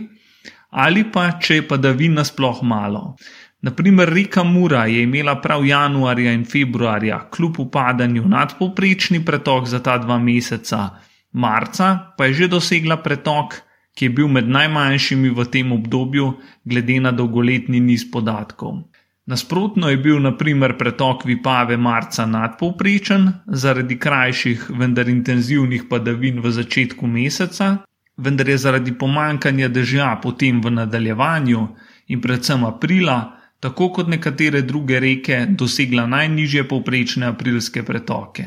ali 0.70 1.08
pa 1.10 1.32
če 1.42 1.62
je 1.62 1.68
padavin 1.68 2.14
nasploh 2.20 2.62
malo. 2.62 3.16
Naprimer, 3.66 4.10
reka 4.10 4.44
Mura 4.44 4.86
je 4.86 5.04
imela 5.04 5.42
prav 5.42 5.66
januarja 5.66 6.32
in 6.32 6.44
februarja, 6.46 7.20
kljub 7.34 7.60
upadanju, 7.60 8.28
nadpoprečni 8.30 9.24
pretok 9.26 9.66
za 9.68 9.80
ta 9.80 9.98
dva 9.98 10.20
meseca, 10.20 10.90
marca 11.32 11.88
pa 12.18 12.26
je 12.26 12.34
že 12.34 12.48
dosegla 12.48 12.98
pretok, 12.98 13.56
ki 13.98 14.06
je 14.06 14.10
bil 14.10 14.28
med 14.28 14.50
najmanjšimi 14.50 15.32
v 15.34 15.46
tem 15.50 15.72
obdobju, 15.72 16.28
glede 16.64 17.00
na 17.00 17.12
dolgoletni 17.12 17.80
niz 17.80 18.04
podatkov. 18.12 18.84
Nasprotno 19.26 19.90
je 19.90 19.98
bil 19.98 20.20
naprimer 20.22 20.78
pretok 20.78 21.26
Vipave 21.26 21.78
marca 21.78 22.26
nadpovprečen 22.26 23.32
zaradi 23.48 23.98
krajših, 23.98 24.68
vendar 24.70 25.10
intenzivnih 25.10 25.88
padavin 25.90 26.38
v 26.40 26.52
začetku 26.52 27.08
meseca, 27.08 27.78
vendar 28.18 28.50
je 28.50 28.58
zaradi 28.58 28.94
pomankanja 28.94 29.68
dežja 29.74 30.20
potem 30.22 30.62
v 30.62 30.76
nadaljevanju 30.76 31.66
in 32.08 32.22
predvsem 32.22 32.64
aprila 32.64 33.35
tako 33.66 33.90
kot 33.90 34.08
nekatere 34.08 34.62
druge 34.62 35.00
reke, 35.02 35.40
dosegla 35.50 36.06
najnižje 36.06 36.68
povprečne 36.70 37.32
aprilske 37.34 37.82
pretoke. 37.84 38.44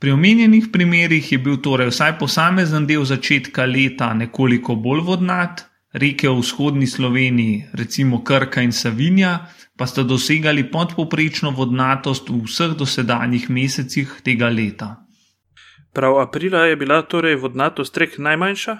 Pri 0.00 0.12
omenjenih 0.12 0.70
primerih 0.72 1.28
je 1.32 1.38
bil 1.38 1.58
torej 1.60 1.90
vsaj 1.90 2.14
posamezen 2.20 2.86
del 2.88 3.04
začetka 3.04 3.66
leta 3.68 4.14
nekoliko 4.16 4.78
bolj 4.80 5.02
vodnat, 5.10 5.66
reke 5.92 6.28
v 6.28 6.40
vzhodni 6.40 6.88
Sloveniji, 6.88 7.66
recimo 7.76 8.22
Krka 8.24 8.64
in 8.64 8.72
Savinja, 8.72 9.34
pa 9.76 9.84
sta 9.84 10.04
dosegali 10.08 10.64
podpoprečno 10.72 11.52
vodnatost 11.52 12.32
v 12.32 12.40
vseh 12.48 12.72
dosedanjih 12.80 13.50
mesecih 13.52 14.20
tega 14.24 14.48
leta. 14.48 14.88
Prav 15.92 16.16
aprila 16.24 16.64
je 16.64 16.80
bila 16.80 17.02
torej 17.02 17.36
vodnatost 17.44 17.96
rek 17.96 18.16
najmanjša? 18.18 18.78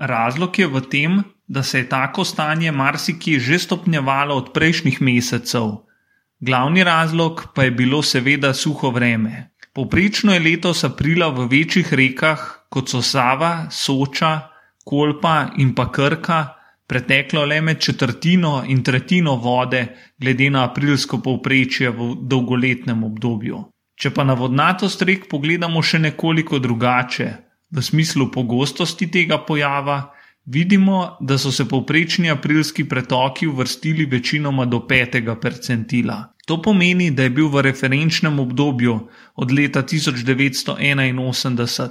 Razlog 0.00 0.58
je 0.58 0.66
v 0.66 0.80
tem, 0.88 1.22
da 1.46 1.62
se 1.62 1.78
je 1.78 1.88
tako 1.88 2.24
stanje 2.24 2.72
marsikje 2.72 3.40
že 3.40 3.58
stopnjevalo 3.58 4.34
od 4.36 4.52
prejšnjih 4.52 5.02
mesecev. 5.02 5.70
Glavni 6.40 6.84
razlog 6.84 7.46
pa 7.54 7.64
je 7.64 7.70
bilo 7.70 8.02
seveda 8.02 8.54
suho 8.54 8.90
vreme. 8.90 9.50
Poprečno 9.74 10.34
je 10.34 10.40
letos 10.40 10.84
aprila 10.84 11.28
v 11.28 11.48
večjih 11.50 11.94
rekah, 11.94 12.40
kot 12.68 12.88
so 12.88 13.02
Sava, 13.02 13.66
Soča, 13.70 14.40
Kolpa 14.84 15.50
in 15.56 15.74
pa 15.74 15.90
Krka, 15.92 16.54
preteklo 16.86 17.44
le 17.44 17.60
med 17.60 17.80
četrtino 17.80 18.62
in 18.66 18.82
tretjino 18.82 19.36
vode, 19.36 19.86
glede 20.18 20.50
na 20.50 20.64
aprilsko 20.64 21.18
povprečje 21.18 21.90
v 21.90 22.14
dolgoletnem 22.22 23.04
obdobju. 23.04 23.64
Če 23.98 24.10
pa 24.10 24.24
na 24.24 24.34
vodnatost 24.34 25.02
rek 25.02 25.28
pogledamo 25.30 25.82
še 25.82 25.98
nekoliko 25.98 26.58
drugače, 26.58 27.28
v 27.74 27.82
smislu 27.82 28.30
pogostosti 28.30 29.10
tega 29.10 29.38
pojava, 29.42 30.13
Vidimo, 30.46 31.16
da 31.20 31.38
so 31.38 31.52
se 31.52 31.68
povprečni 31.68 32.30
aprilski 32.30 32.88
pretoki 32.88 33.46
uvrstili 33.46 34.04
večinoma 34.04 34.64
do 34.64 34.86
petega 34.86 35.40
percentila. 35.40 36.34
To 36.46 36.62
pomeni, 36.62 37.10
da 37.10 37.22
je 37.22 37.30
bil 37.30 37.48
v 37.48 37.62
referenčnem 37.62 38.38
obdobju 38.38 39.08
od 39.34 39.52
leta 39.52 39.82
1981, 39.82 41.90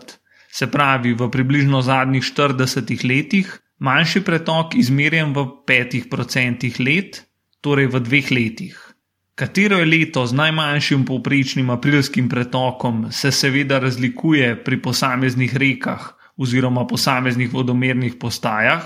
se 0.52 0.72
pravi 0.72 1.14
v 1.14 1.32
približno 1.32 1.82
zadnjih 1.82 2.24
40 2.24 3.10
letih, 3.10 3.60
manjši 3.80 4.22
pretok 4.22 4.76
izmerjen 4.76 5.34
v 5.34 5.48
petih 5.66 6.06
procentih 6.10 6.80
let, 6.80 7.24
torej 7.62 7.88
v 7.88 8.00
dveh 8.00 8.32
letih. 8.32 8.94
Katero 9.36 9.80
je 9.82 9.86
leto 9.86 10.28
z 10.30 10.34
najmanjšim 10.38 11.06
povprečnim 11.06 11.70
aprilskim 11.74 12.30
pretokom, 12.30 13.12
se 13.12 13.32
seveda 13.32 13.80
razlikuje 13.80 14.64
pri 14.64 14.82
posameznih 14.82 15.56
rekah 15.58 16.14
oziroma 16.38 16.88
posameznih 16.88 17.54
vodomernih 17.54 18.16
postajah, 18.20 18.84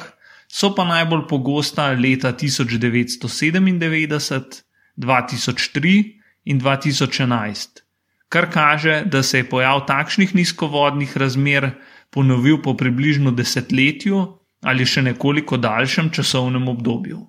so 0.47 0.75
pa 0.75 0.85
najbolj 0.87 1.27
pogosta 1.29 1.91
leta 1.91 2.33
1997, 2.33 4.61
2003 4.97 6.13
in 6.45 6.59
2011, 6.59 7.81
kar 8.29 8.51
kaže, 8.51 9.03
da 9.05 9.23
se 9.23 9.37
je 9.37 9.49
pojav 9.49 9.85
takšnih 9.87 10.35
nizkovodnih 10.35 11.17
razmer 11.17 11.71
ponovil 12.09 12.61
po 12.61 12.73
približno 12.73 13.31
desetletju 13.31 14.37
ali 14.61 14.85
še 14.85 15.01
nekoliko 15.05 15.57
daljšem 15.57 16.09
časovnem 16.09 16.67
obdobju. 16.67 17.27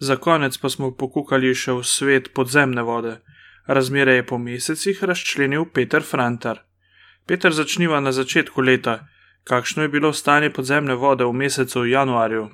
Za 0.00 0.16
konec 0.16 0.58
pa 0.58 0.70
smo 0.70 0.94
pokukali 0.94 1.54
še 1.54 1.74
v 1.76 1.84
svet 1.84 2.32
podzemne 2.34 2.82
vode. 2.82 3.18
Razmere 3.66 4.14
je 4.14 4.26
po 4.26 4.38
mesecih 4.38 5.04
razčlenil 5.04 5.66
Peter 5.74 6.02
Frantar. 6.02 6.62
Peter 7.26 7.52
začniva 7.52 8.00
na 8.00 8.12
začetku 8.12 8.62
leta. 8.62 9.04
Kakšno 9.44 9.82
je 9.82 9.88
bilo 9.88 10.12
stanje 10.12 10.50
podzemne 10.52 10.94
vode 10.94 11.24
v 11.24 11.32
mesecu 11.32 11.86
januarju? 11.86 12.48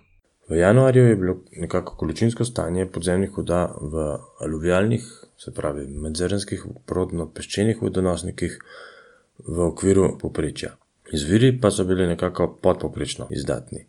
V 0.48 0.56
januarju 0.56 1.04
je 1.06 1.16
bilo 1.16 1.36
nekako 1.56 1.96
količinsko 1.96 2.44
stanje 2.44 2.86
podzemnih 2.86 3.36
voda 3.36 3.74
v 3.80 4.18
aluvialnih, 4.40 5.04
se 5.38 5.54
pravi 5.54 5.86
medzernskih, 5.86 6.64
prodno-peščenih 6.86 7.80
vodonosnikih 7.82 8.58
v 9.48 9.60
okviru 9.60 10.18
poprečja. 10.20 10.76
Izviri 11.12 11.60
pa 11.60 11.70
so 11.70 11.84
bili 11.84 12.06
nekako 12.06 12.58
podpoprečno 12.62 13.26
izdatni. 13.30 13.86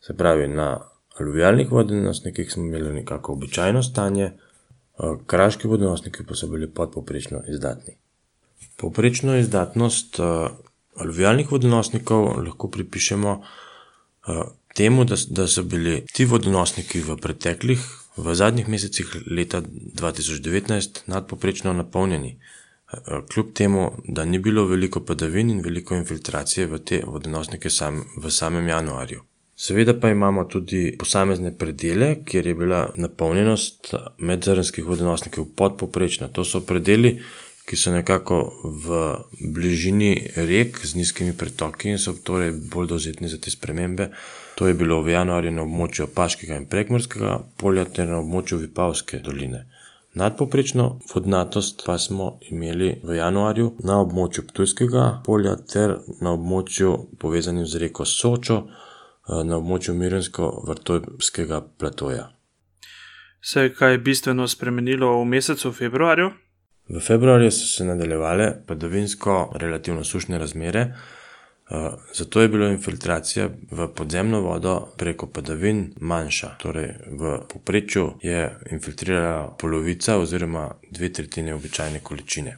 Se 0.00 0.16
pravi, 0.16 0.48
na 0.48 0.80
aluvialnih 1.20 1.70
vodonosnikih 1.72 2.52
smo 2.52 2.64
imeli 2.64 2.92
nekako 2.92 3.32
običajno 3.32 3.82
stanje, 3.82 4.32
kraški 5.26 5.68
vodonosniki 5.68 6.26
pa 6.28 6.34
so 6.34 6.48
bili 6.48 6.70
podpoprečno 6.70 7.42
izdatni. 7.48 7.96
Poprečno 8.76 9.36
izdatnost 9.36 10.20
aluvialnih 10.98 11.50
vodonosnikov 11.50 12.28
lahko 12.44 12.70
pripišemo 12.70 13.32
uh, 13.38 14.42
temu, 14.74 15.04
da, 15.04 15.16
da 15.30 15.46
so 15.46 15.62
bili 15.62 16.02
ti 16.12 16.24
vodonosniki 16.24 17.00
v 17.00 17.16
preteklih, 17.16 17.86
v 18.16 18.34
zadnjih 18.34 18.68
mesecih 18.68 19.16
leta 19.30 19.62
2019 19.62 21.02
nadpoprečno 21.06 21.72
napolnjeni. 21.72 22.36
Uh, 22.92 23.24
kljub 23.32 23.52
temu, 23.54 23.90
da 24.04 24.24
ni 24.24 24.38
bilo 24.38 24.66
veliko 24.66 25.00
padavin 25.00 25.50
in 25.50 25.64
veliko 25.64 25.94
infiltracije 25.94 26.66
v 26.66 26.78
te 26.78 27.02
vodonosnike 27.06 27.70
sam, 27.70 28.04
v 28.16 28.30
samem 28.30 28.68
januarju. 28.68 29.24
Seveda 29.58 29.94
pa 30.00 30.10
imamo 30.10 30.44
tudi 30.44 30.96
posamezne 30.98 31.50
predele, 31.58 32.16
kjer 32.24 32.46
je 32.46 32.54
bila 32.54 32.90
napolnjenost 32.96 33.94
medzrnskih 34.18 34.84
vodonosnikov 34.86 35.48
podpoprečna. 35.56 36.28
To 36.28 36.44
so 36.44 36.60
predeli, 36.60 37.16
ki 37.68 37.76
so 37.76 37.92
nekako 37.92 38.36
v 38.64 38.98
bližini 39.54 40.12
rek 40.36 40.78
z 40.86 40.94
nizkimi 40.96 41.36
pretoki 41.36 41.90
in 41.92 41.98
so 42.00 42.14
torej 42.24 42.54
bolj 42.72 42.88
dovzetni 42.94 43.28
za 43.28 43.36
te 43.38 43.50
spremembe. 43.50 44.08
To 44.56 44.66
je 44.66 44.74
bilo 44.74 45.02
v 45.02 45.12
januarju 45.12 45.52
na 45.52 45.62
območju 45.62 46.08
Paškega 46.14 46.56
in 46.56 46.64
Prekmorskega 46.66 47.34
polja 47.60 47.84
ter 47.84 48.08
na 48.08 48.22
območju 48.22 48.58
Vipavske 48.62 49.20
doline. 49.20 49.66
Nadpoprečno 50.14 50.86
vodnatost 51.12 51.84
pa 51.86 51.98
smo 51.98 52.38
imeli 52.50 52.88
v 53.04 53.20
januarju 53.20 53.74
na 53.84 54.00
območju 54.00 54.46
Ptujskega 54.48 55.04
polja 55.26 55.54
ter 55.56 55.98
na 56.24 56.32
območju 56.32 56.96
povezanim 57.20 57.66
z 57.66 57.84
reko 57.84 58.08
Sočo 58.08 58.58
eh, 58.64 59.44
na 59.44 59.60
območju 59.60 59.94
Mirensko-Vrtojskega 59.94 61.60
platoja. 61.78 62.30
Se 63.40 63.60
je 63.60 63.74
kaj 63.74 63.98
bistveno 63.98 64.48
spremenilo 64.48 65.12
v 65.20 65.24
mesecu 65.36 65.72
februarju? 65.72 66.32
V 66.88 67.00
februarju 67.00 67.50
so 67.50 67.66
se 67.66 67.84
nadaljevale 67.84 68.52
padavinsko 68.66 69.52
relativno 69.54 70.04
sušne 70.04 70.38
razmere, 70.38 70.80
eh, 70.80 71.90
zato 72.14 72.40
je 72.40 72.48
bila 72.48 72.68
infiltracija 72.68 73.48
v 73.70 73.88
podzemno 73.94 74.40
vodo 74.40 74.88
preko 74.96 75.26
padavin 75.26 75.92
manjša. 76.00 76.54
Torej, 76.58 76.94
v 77.06 77.38
povprečju 77.52 78.12
je 78.22 78.58
infiltrirala 78.70 79.56
polovica 79.58 80.16
oziroma 80.18 80.70
dve 80.90 81.12
tretjine 81.12 81.54
običajne 81.54 82.00
količine. 82.00 82.56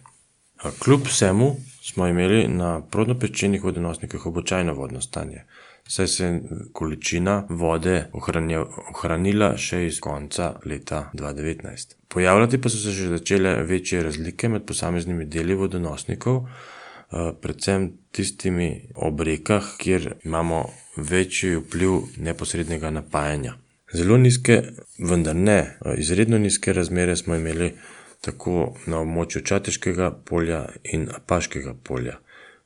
Kljub 0.78 1.06
vsemu 1.06 1.56
smo 1.82 2.06
imeli 2.06 2.48
na 2.48 2.80
prodnopečenih 2.90 3.64
vodonosnikih 3.64 4.26
običajno 4.26 4.74
vodno 4.74 5.00
stanje 5.00 5.44
saj 5.90 6.07
se 6.07 6.24
je 6.24 6.40
količina 6.72 7.46
vode 7.48 8.05
ohranila 8.12 9.57
še 9.59 9.87
iz 9.87 9.98
konca 10.00 10.53
leta 10.64 11.11
2019. 11.14 11.96
Pojavljati 12.09 12.61
pa 12.61 12.70
so 12.70 12.79
se 12.79 12.92
že 12.94 13.09
začele 13.09 13.55
večje 13.66 14.03
razlike 14.03 14.48
med 14.48 14.66
posameznimi 14.66 15.24
deli 15.24 15.55
vodonosnikov, 15.55 16.44
eh, 16.46 17.33
predvsem 17.42 17.90
tistimi 18.12 18.70
ob 18.94 19.20
rekah, 19.20 19.74
kjer 19.79 20.14
imamo 20.24 20.64
večji 20.96 21.57
vpliv 21.57 21.98
neposrednega 22.16 22.90
napajanja. 22.90 23.57
Zelo 23.92 24.16
nizke, 24.16 24.62
vendar 24.98 25.37
ne 25.37 25.59
eh, 25.59 25.94
izredno 25.98 26.38
nizke 26.38 26.72
razmere 26.72 27.16
smo 27.16 27.35
imeli 27.35 27.72
tako 28.20 28.74
na 28.87 29.00
območju 29.00 29.42
Čateškega 29.42 30.11
polja 30.24 30.66
in 30.85 31.09
Apaškega 31.16 31.74
polja. 31.74 32.18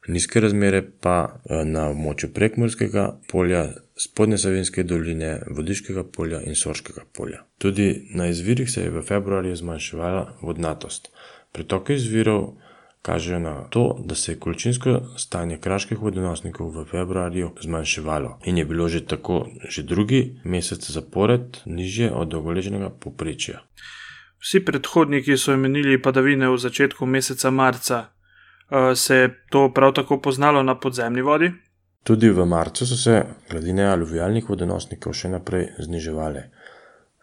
Nizke 0.09 0.41
razmere 0.41 0.83
pa 1.01 1.17
eh, 1.29 1.65
na 1.65 1.89
območju 1.93 2.33
prekmorskega 2.35 3.07
polja, 3.31 3.65
spodnje 3.97 4.39
Savinske 4.39 4.83
doline, 4.83 5.39
Vodiškega 5.51 6.05
polja 6.05 6.43
in 6.43 6.59
Sorškega 6.59 7.07
polja. 7.13 7.45
Tudi 7.59 8.09
na 8.15 8.29
izvirih 8.29 8.71
se 8.71 8.83
je 8.83 8.91
v 8.91 9.03
februarju 9.03 9.57
zmanjševala 9.57 10.27
vodnatost. 10.43 11.11
Pretoke 11.53 11.95
izvirov 11.95 12.55
kažejo 13.05 13.39
na 13.39 13.55
to, 13.71 14.01
da 14.05 14.15
se 14.15 14.33
je 14.33 14.39
količinsko 14.39 15.01
stanje 15.17 15.59
kraških 15.59 15.99
vodonosnikov 16.01 16.71
v 16.73 16.85
februarju 16.91 17.51
zmanjševalo 17.63 18.39
in 18.45 18.59
je 18.59 18.65
bilo 18.65 18.89
že 18.89 19.05
tako 19.07 19.47
že 19.69 19.83
drugi 19.83 20.41
mesec 20.45 20.91
zapored 20.91 21.59
nižje 21.67 22.13
od 22.13 22.29
dolgoležnega 22.29 22.91
poprečja. 22.91 23.61
Vsi 24.41 24.65
predhodniki 24.65 25.37
so 25.37 25.53
imenili 25.53 26.03
padavine 26.03 26.49
v 26.49 26.59
začetku 26.59 27.07
meseca 27.07 27.51
marca. 27.51 28.14
Eh, 28.75 28.97
se 28.97 29.17
je 29.17 29.47
to 29.51 29.73
prav 29.75 29.93
tako 29.93 30.19
poznalo 30.21 30.63
na 30.63 30.81
podzemni 30.81 31.23
vodi? 31.23 31.53
Tudi 32.03 32.31
v 32.31 32.45
marcu 32.45 32.87
so 32.87 32.97
se 32.97 33.23
gladine 33.51 33.85
aluvialnih 33.87 34.49
vodonosnikov 34.49 35.15
še 35.15 35.29
naprej 35.31 35.69
zniževale. 35.79 36.43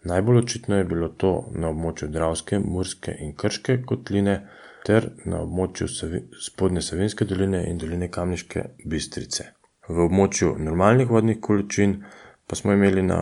Najbolj 0.07 0.37
očitno 0.37 0.77
je 0.77 0.85
bilo 0.87 1.09
to 1.09 1.31
na 1.51 1.69
območju 1.69 2.07
Dravske, 2.07 2.59
Murske 2.59 3.17
in 3.25 3.35
Krške 3.35 3.81
kotline, 3.85 4.37
ter 4.87 5.09
na 5.25 5.41
območju 5.43 5.89
spodnje 6.45 6.81
Savinske 6.87 7.27
doline 7.29 7.65
in 7.69 7.77
doline 7.77 8.07
Kamniške 8.07 8.63
Bistrice. 8.85 9.51
V 9.89 10.07
območju 10.07 10.55
normalnih 10.57 11.11
vodnih 11.11 11.41
količin 11.41 11.99
pa 12.47 12.55
smo 12.55 12.73
imeli 12.73 13.03
na, 13.03 13.19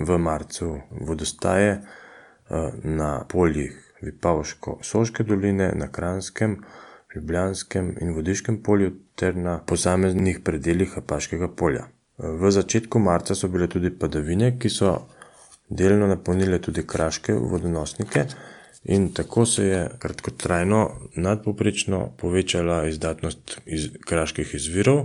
v 0.00 0.18
marcu 0.18 0.72
vodostaje 1.10 1.76
eh, 1.76 2.72
na 2.82 3.12
poljih 3.28 3.76
Vipavško-Soške 4.02 5.28
doline, 5.28 5.70
na 5.76 5.92
Kranskem, 5.92 6.58
Ljubljanskem 7.16 7.94
in 8.00 8.14
Vodiškem 8.14 8.62
polju 8.62 8.92
ter 9.16 9.36
na 9.36 9.58
posameznih 9.66 10.40
predeljih 10.44 10.98
Apaškega 11.00 11.48
polja. 11.48 11.86
V 12.18 12.50
začetku 12.50 12.98
marca 12.98 13.34
so 13.34 13.48
bile 13.48 13.68
tudi 13.68 13.90
padavine, 13.90 14.54
ki 14.58 14.70
so 14.72 14.92
delno 15.68 16.06
napolnile 16.06 16.60
tudi 16.62 16.86
kraške 16.86 17.34
vodonosnike, 17.34 18.26
In 18.88 19.12
tako 19.12 19.46
se 19.46 19.64
je 19.64 19.90
kratkotrajno 19.98 20.90
nadpoprečno 21.14 22.12
povečala 22.16 22.86
izdatnost 22.88 23.60
iz 23.66 23.88
kraških 24.06 24.54
izvirov, 24.54 24.98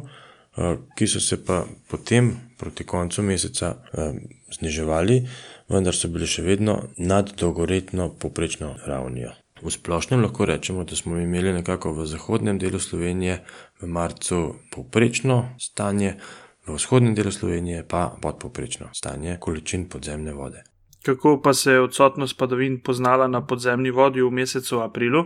eh, 0.58 0.78
ki 0.96 1.08
so 1.08 1.20
se 1.20 1.46
pa 1.46 1.66
potem 1.90 2.36
proti 2.58 2.84
koncu 2.84 3.24
meseca 3.24 3.74
eh, 3.94 4.14
zniževali, 4.60 5.28
vendar 5.70 5.98
so 5.98 6.08
bili 6.08 6.28
še 6.28 6.46
vedno 6.46 6.82
nad 6.98 7.34
dolgoretno 7.38 8.10
poprečno 8.20 8.76
ravnijo. 8.86 9.41
V 9.62 9.72
splošnem 9.72 10.22
lahko 10.22 10.46
rečemo, 10.46 10.84
da 10.84 10.96
smo 10.96 11.18
imeli 11.18 11.54
nekako 11.54 11.94
v 11.94 12.06
zahodnem 12.06 12.60
delu 12.60 12.80
Slovenije 12.80 13.44
v 13.82 13.88
marcu 13.88 14.56
poprečno 14.72 15.56
stanje, 15.60 16.16
v 16.68 16.76
vzhodnem 16.76 17.16
delu 17.16 17.32
Slovenije 17.32 17.86
pa 17.88 18.18
podpoprečno 18.22 18.90
stanje 18.94 19.38
količin 19.40 19.90
podzemne 19.90 20.34
vode. 20.34 20.64
Kako 21.06 21.42
pa 21.42 21.54
se 21.54 21.72
je 21.72 21.82
odsotnost 21.82 22.38
padavin 22.38 22.82
poznala 22.84 23.28
na 23.28 23.46
podzemni 23.46 23.92
vodi 23.92 24.22
v 24.22 24.32
mesecu 24.32 24.80
aprilu? 24.80 25.26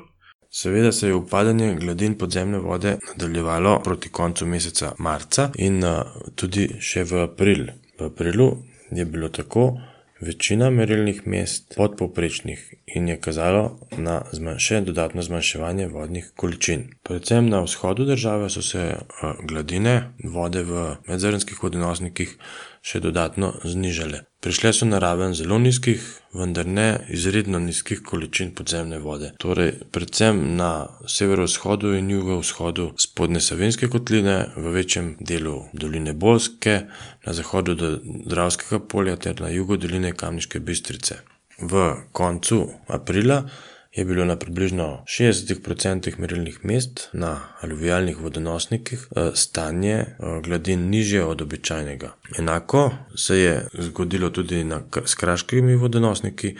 Seveda 0.49 0.91
se 0.91 1.07
je 1.07 1.15
upadanje 1.15 1.75
gladin 1.75 2.17
podzemne 2.17 2.59
vode 2.59 2.97
nadaljevalo 3.07 3.79
proti 3.83 4.09
koncu 4.09 4.45
meseca 4.45 4.93
marca 4.99 5.49
in 5.55 5.83
uh, 5.83 6.01
tudi 6.35 6.69
še 6.79 7.03
v 7.03 7.25
aprilu. 7.25 7.73
V 7.99 8.07
aprilu 8.07 8.47
je 8.91 9.05
bilo 9.05 9.29
tako, 9.29 9.73
večina 10.19 10.69
merilnih 10.69 11.27
mest 11.27 11.73
podpoprečnih 11.77 12.73
in 12.87 13.07
je 13.07 13.17
kazalo 13.21 13.79
na 13.97 14.21
še 14.59 14.81
dodatno 14.81 15.21
zmanjševanje 15.21 15.87
vodnih 15.87 16.31
količin. 16.35 16.87
Predvsem 17.03 17.49
na 17.49 17.61
vzhodu 17.65 18.05
države 18.05 18.49
so 18.49 18.61
se 18.61 18.85
uh, 18.95 19.33
gladine 19.43 20.13
vode 20.23 20.63
v 20.63 20.95
medzrnskih 21.07 21.63
vodonosnikih 21.63 22.37
še 22.85 23.01
dodatno 23.01 23.53
znižale. 23.65 24.21
Prišle 24.45 24.71
so 24.77 24.85
na 24.85 24.99
raven 25.01 25.33
zelo 25.33 25.57
nizkih, 25.57 26.01
vendar 26.37 26.67
ne 26.69 26.99
izredno 27.09 27.57
nizkih 27.59 28.03
količin 28.05 28.51
podzemne 28.53 28.99
vode. 29.01 29.31
Torej, 29.41 29.71
predvsem 29.91 30.43
na 30.59 30.69
severovzhodu 31.09 31.95
in 31.97 32.11
jugovzhodu 32.13 32.91
spodne 33.01 33.41
Savinske 33.41 33.89
kotline, 33.89 34.37
v 34.55 34.75
večjem 34.77 35.15
delu 35.19 35.63
doline 35.73 36.13
Bolske, 36.13 36.83
na 37.25 37.33
zahodu 37.33 37.73
do 37.73 37.95
Dravskega 38.05 38.83
polja 38.85 39.17
ter 39.17 39.41
na 39.41 39.49
jugu 39.49 39.79
doline 39.81 40.13
Kamniške 40.13 40.61
Bistrice. 40.61 41.23
V 41.57 41.87
koncu 42.13 42.67
aprila 42.87 43.47
je 43.95 44.05
bilo 44.05 44.25
na 44.25 44.35
približno 44.35 45.03
60% 45.07 46.19
merilnih 46.19 46.65
mest 46.65 47.09
na 47.13 47.41
aluvialnih 47.61 48.17
vodonosnikih 48.17 49.07
eh, 49.15 49.31
stanje 49.33 49.93
eh, 49.93 50.41
gladin 50.43 50.89
nižje 50.89 51.23
od 51.25 51.41
običajnega. 51.41 52.15
Enako 52.39 52.91
se 53.15 53.39
je 53.39 53.67
zgodilo 53.73 54.29
tudi 54.29 54.63
na 54.63 54.81
skraškimi 55.05 55.75
vodonosniki, 55.75 56.55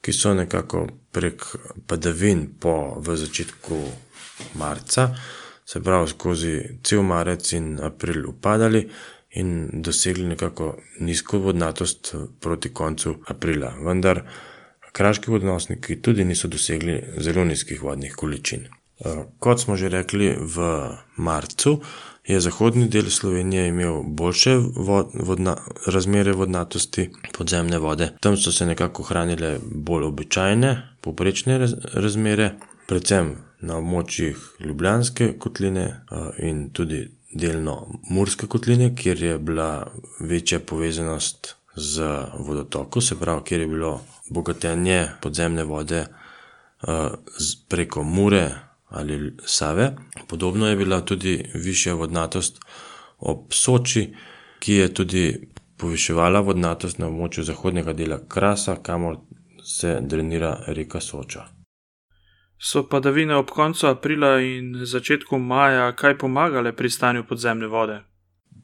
ki 0.00 0.12
so 0.12 0.34
nekako 0.34 0.86
prek 1.12 1.44
padavin 1.86 2.46
po 2.60 2.96
v 3.00 3.16
začetku 3.16 3.80
marca, 4.54 5.10
se 5.66 5.82
pravi 5.82 6.08
skozi 6.08 6.60
cel 6.82 7.02
marec 7.02 7.52
in 7.52 7.80
april 7.82 8.28
upadali. 8.28 8.88
In 9.30 9.68
dosegli 9.72 10.24
nekako 10.26 10.76
nizko 11.00 11.38
vodnatost 11.38 12.14
proti 12.40 12.72
koncu 12.74 13.14
aprila. 13.28 13.74
Vendar 13.86 14.24
kraški 14.92 15.30
vodonosniki 15.30 16.02
tudi 16.02 16.24
niso 16.24 16.48
dosegli 16.48 17.02
zelo 17.18 17.44
nizkih 17.44 17.82
vodnih 17.82 18.14
količin. 18.14 18.68
Eh, 19.04 19.24
kot 19.38 19.60
smo 19.60 19.76
že 19.76 19.88
rekli, 19.88 20.36
v 20.36 20.56
marcu 21.16 21.80
je 22.26 22.40
zahodni 22.40 22.88
del 22.88 23.10
Slovenije 23.10 23.68
imel 23.68 24.02
boljše 24.02 24.56
vodna, 25.14 25.56
razmere 25.86 26.32
vodnatosti 26.32 27.10
podzemne 27.38 27.78
vode. 27.78 28.10
Tam 28.20 28.36
so 28.36 28.52
se 28.52 28.66
nekako 28.66 29.02
ohranile 29.02 29.58
bolj 29.64 30.04
običajne, 30.04 30.96
poprečne 31.00 31.58
razmere, 31.94 32.52
predvsem 32.86 33.36
na 33.60 33.78
območjih 33.78 34.36
Ljubljanske 34.60 35.32
kotline 35.38 35.86
eh, 35.86 36.44
in 36.48 36.68
tudi 36.70 37.08
delno 37.32 38.00
Murske 38.10 38.46
kotline, 38.46 38.94
kjer 38.96 39.22
je 39.22 39.38
bila 39.38 39.92
večja 40.20 40.60
povezanost 40.60 41.54
z 41.76 42.02
vodotokom, 42.38 43.02
se 43.02 43.16
pravi, 43.18 43.42
kjer 43.44 43.60
je 43.60 43.66
bilo 43.66 44.00
bogatenje 44.30 45.08
podzemne 45.22 45.64
vode 45.64 46.06
uh, 46.06 46.88
preko 47.68 48.02
Mure 48.02 48.50
ali 48.88 49.36
Save. 49.44 49.92
Podobno 50.28 50.68
je 50.68 50.76
bila 50.76 51.00
tudi 51.00 51.50
višja 51.54 51.94
vodnatost 51.94 52.60
ob 53.18 53.52
Soči, 53.52 54.14
ki 54.58 54.74
je 54.74 54.94
tudi 54.94 55.24
poviševala 55.76 56.40
vodnatost 56.40 56.98
na 56.98 57.08
območju 57.08 57.44
zahodnega 57.44 57.92
dela 57.92 58.18
Krasa, 58.28 58.76
kamor 58.82 59.16
se 59.64 59.98
drenira 60.00 60.56
reka 60.66 61.00
Soča. 61.00 61.46
So 62.60 62.82
padavine 62.88 63.36
ob 63.36 63.50
koncu 63.50 63.86
aprila 63.86 64.34
in 64.40 64.74
začetku 64.84 65.38
maja 65.38 65.92
kaj 65.96 66.18
pomagale 66.18 66.72
pri 66.76 66.90
stanju 66.90 67.24
podzemne 67.28 67.66
vode? 67.66 68.00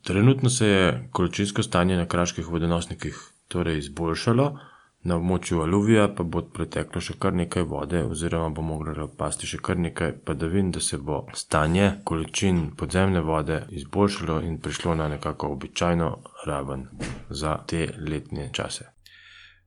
Trenutno 0.04 0.50
se 0.50 0.66
je 0.66 1.08
količinsko 1.12 1.62
stanje 1.62 1.96
na 1.96 2.06
kraških 2.06 2.46
vodonosnikih 2.46 3.16
torej 3.48 3.78
izboljšalo, 3.78 4.58
Na 5.04 5.16
območju 5.16 5.60
aluvija 5.62 6.08
pa 6.16 6.24
bo 6.24 6.42
preteklo 6.54 7.00
še 7.00 7.14
kar 7.22 7.34
nekaj 7.34 7.62
vode, 7.70 8.02
oziroma 8.02 8.48
bo 8.54 8.62
moglo 8.62 9.06
pasti 9.18 9.46
še 9.46 9.60
kar 9.62 9.78
nekaj 9.78 10.12
padavin, 10.24 10.72
da 10.74 10.80
se 10.80 10.98
bo 10.98 11.20
stanje 11.34 11.92
količin 12.04 12.72
podzemne 12.76 13.20
vode 13.20 13.60
izboljšalo 13.70 14.40
in 14.48 14.58
prišlo 14.58 14.94
na 14.94 15.08
nekako 15.08 15.52
običajno 15.54 16.10
raven 16.46 16.88
za 17.30 17.58
te 17.66 17.86
letne 17.98 18.50
čase. 18.52 18.90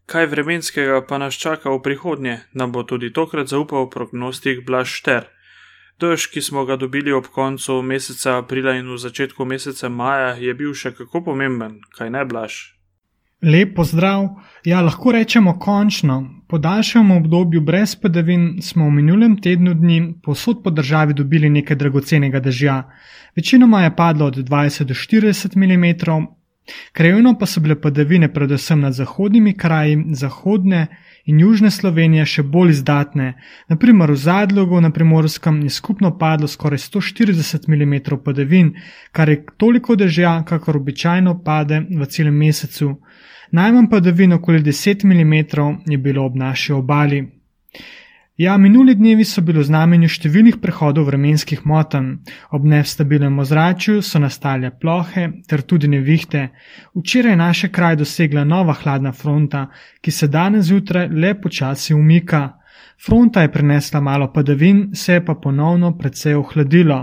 Kaj 0.10 0.26
vremenskega 0.26 1.04
pa 1.06 1.18
nas 1.22 1.38
čaka 1.38 1.70
v 1.70 1.84
prihodnje, 1.86 2.39
nam 2.54 2.72
bo 2.72 2.84
tudi 2.84 3.13
tokrat 3.13 3.48
zaupal 3.48 3.89
prognostik 3.94 4.65
Blaž 4.65 4.89
Šter. 4.89 5.30
Dež, 6.02 6.32
ki 6.34 6.42
smo 6.42 6.63
ga 6.65 6.80
dobili 6.80 7.12
ob 7.12 7.28
koncu 7.28 7.82
meseca 7.82 8.39
aprila 8.39 8.74
in 8.80 8.89
v 8.89 8.98
začetku 8.98 9.46
meseca 9.46 9.89
maja, 9.89 10.34
je 10.39 10.54
bil 10.56 10.74
še 10.74 10.96
kako 10.98 11.22
pomemben, 11.30 11.78
kaj 11.94 12.10
ne 12.10 12.26
Blaž? 12.26 12.79
Lep 13.41 13.75
pozdrav. 13.75 14.28
Ja, 14.65 14.82
lahko 14.82 15.12
rečemo 15.12 15.60
končno. 15.60 16.43
Po 16.47 16.58
daljšem 16.58 17.12
obdobju 17.12 17.62
brez 17.62 17.95
padavin 17.95 18.58
smo 18.62 18.88
v 18.88 18.91
minulem 18.91 19.38
tednu 19.41 19.73
dni 19.73 20.13
posod 20.23 20.63
po 20.63 20.69
državi 20.69 21.13
dobili 21.13 21.49
nekaj 21.49 21.78
dragocenega 21.78 22.39
dežja. 22.39 22.84
Večinoma 23.36 23.84
je 23.84 23.95
padlo 23.95 24.25
od 24.25 24.38
20 24.38 24.84
do 24.84 24.93
40 24.93 25.56
mm, 25.56 25.86
krajino 26.92 27.36
pa 27.40 27.46
so 27.46 27.62
bile 27.62 27.76
padavine 27.82 28.34
predvsem 28.34 28.82
nad 28.82 28.94
zahodnimi 28.94 29.54
kraji, 29.58 30.04
zahodne 30.14 30.88
in 31.26 31.40
južne 31.40 31.72
Slovenije 31.72 32.26
še 32.26 32.44
bolj 32.44 32.72
izdatne. 32.78 33.34
Naprimer 33.70 34.12
v 34.12 34.18
Zadlogu 34.18 34.82
na 34.82 34.90
primorskem 34.92 35.62
je 35.64 35.70
skupno 35.70 36.18
padlo 36.18 36.48
skoraj 36.48 36.78
140 36.78 37.68
mm 37.68 38.22
padavin, 38.26 38.74
kar 39.12 39.30
je 39.30 39.44
toliko 39.58 39.96
dežja, 39.96 40.44
kakor 40.46 40.78
običajno 40.78 41.42
pade 41.44 41.84
v 41.90 42.06
celem 42.06 42.38
mesecu 42.38 42.96
najmanj 43.52 43.90
padavin 43.90 44.34
okoli 44.34 44.60
10 44.60 45.06
mm 45.06 45.34
je 45.92 45.98
bilo 45.98 46.26
ob 46.26 46.36
naši 46.36 46.74
obali. 46.74 47.38
Ja, 48.39 48.58
minuli 48.58 48.93
dnevi 48.95 49.25
so 49.28 49.41
bili 49.43 49.60
v 49.60 49.67
znamenju 49.67 50.08
številnih 50.13 50.62
prehodov 50.63 51.10
vremenskih 51.10 51.65
motenj. 51.67 52.06
Ob 52.56 52.63
nestabilnem 52.71 53.41
ozračju 53.43 53.99
so 53.99 54.21
nastale 54.23 54.69
plohe 54.71 55.25
ter 55.43 55.65
tudi 55.67 55.89
nevihte. 55.91 56.45
Včeraj 56.95 57.36
je 57.36 57.39
naše 57.41 57.69
kraj 57.75 57.97
dosegla 57.99 58.45
nova 58.47 58.78
hladna 58.80 59.12
fronta, 59.12 59.65
ki 59.99 60.12
se 60.15 60.32
danes 60.32 60.69
zjutraj 60.69 61.10
le 61.12 61.34
počasi 61.36 61.93
umika. 61.93 62.45
Fronta 62.95 63.43
je 63.43 63.52
prinesla 63.52 63.99
malo 63.99 64.32
padavin, 64.32 64.95
se 64.95 65.19
je 65.19 65.25
pa 65.25 65.36
ponovno 65.36 65.91
precej 65.97 66.39
ohladilo. 66.39 67.02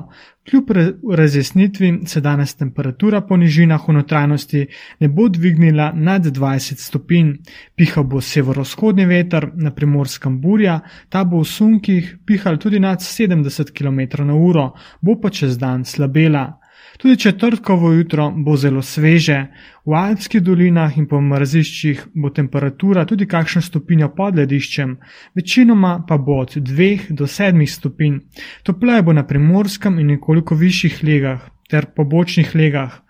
Kljub 0.51 0.71
razjasnitvi 1.15 2.01
se 2.07 2.21
danes 2.21 2.55
temperatura 2.55 3.21
po 3.21 3.37
nižinah 3.37 3.89
v 3.89 3.93
notranjosti 3.93 4.67
ne 5.01 5.09
bo 5.09 5.29
dvignila 5.29 5.93
nad 5.95 6.23
20 6.23 6.79
stopinj. 6.79 7.33
Pihal 7.75 8.05
bo 8.05 8.21
severovzhodni 8.21 9.07
veter, 9.07 9.51
na 9.55 9.71
primorskem 9.75 10.41
burja, 10.41 10.81
ta 11.09 11.25
bo 11.25 11.41
v 11.43 11.51
sunkih 11.51 12.13
pihal 12.27 12.59
tudi 12.63 12.81
nad 12.81 13.03
70 13.03 13.73
km/h, 13.75 14.71
bo 15.01 15.19
pa 15.21 15.31
čez 15.31 15.59
dan 15.59 15.85
slabela. 15.85 16.61
Tudi 16.99 17.17
četrtkovo 17.17 17.93
jutro 17.93 18.31
bo 18.37 18.57
zelo 18.57 18.83
sveže, 18.83 19.47
v 19.85 19.95
alpskih 19.95 20.43
dolinah 20.43 20.97
in 20.99 21.07
po 21.09 21.21
mrziščih 21.21 22.07
bo 22.15 22.31
temperatura 22.31 23.05
tudi 23.05 23.27
kakšno 23.27 23.63
stopinjo 23.63 24.09
pod 24.17 24.37
lediščem, 24.37 24.97
večinoma 25.35 26.05
pa 26.09 26.19
bo 26.19 26.41
od 26.43 26.57
2 26.57 27.11
do 27.11 27.27
7 27.27 27.67
stopinj. 27.67 28.19
Topleje 28.63 29.03
bo 29.03 29.13
na 29.13 29.27
primorskem 29.27 29.99
in 29.99 30.07
nekoliko 30.17 30.55
višjih 30.55 31.03
legah 31.05 31.51
ter 31.71 31.87
pobočnih 31.97 32.55
legah 32.55 33.06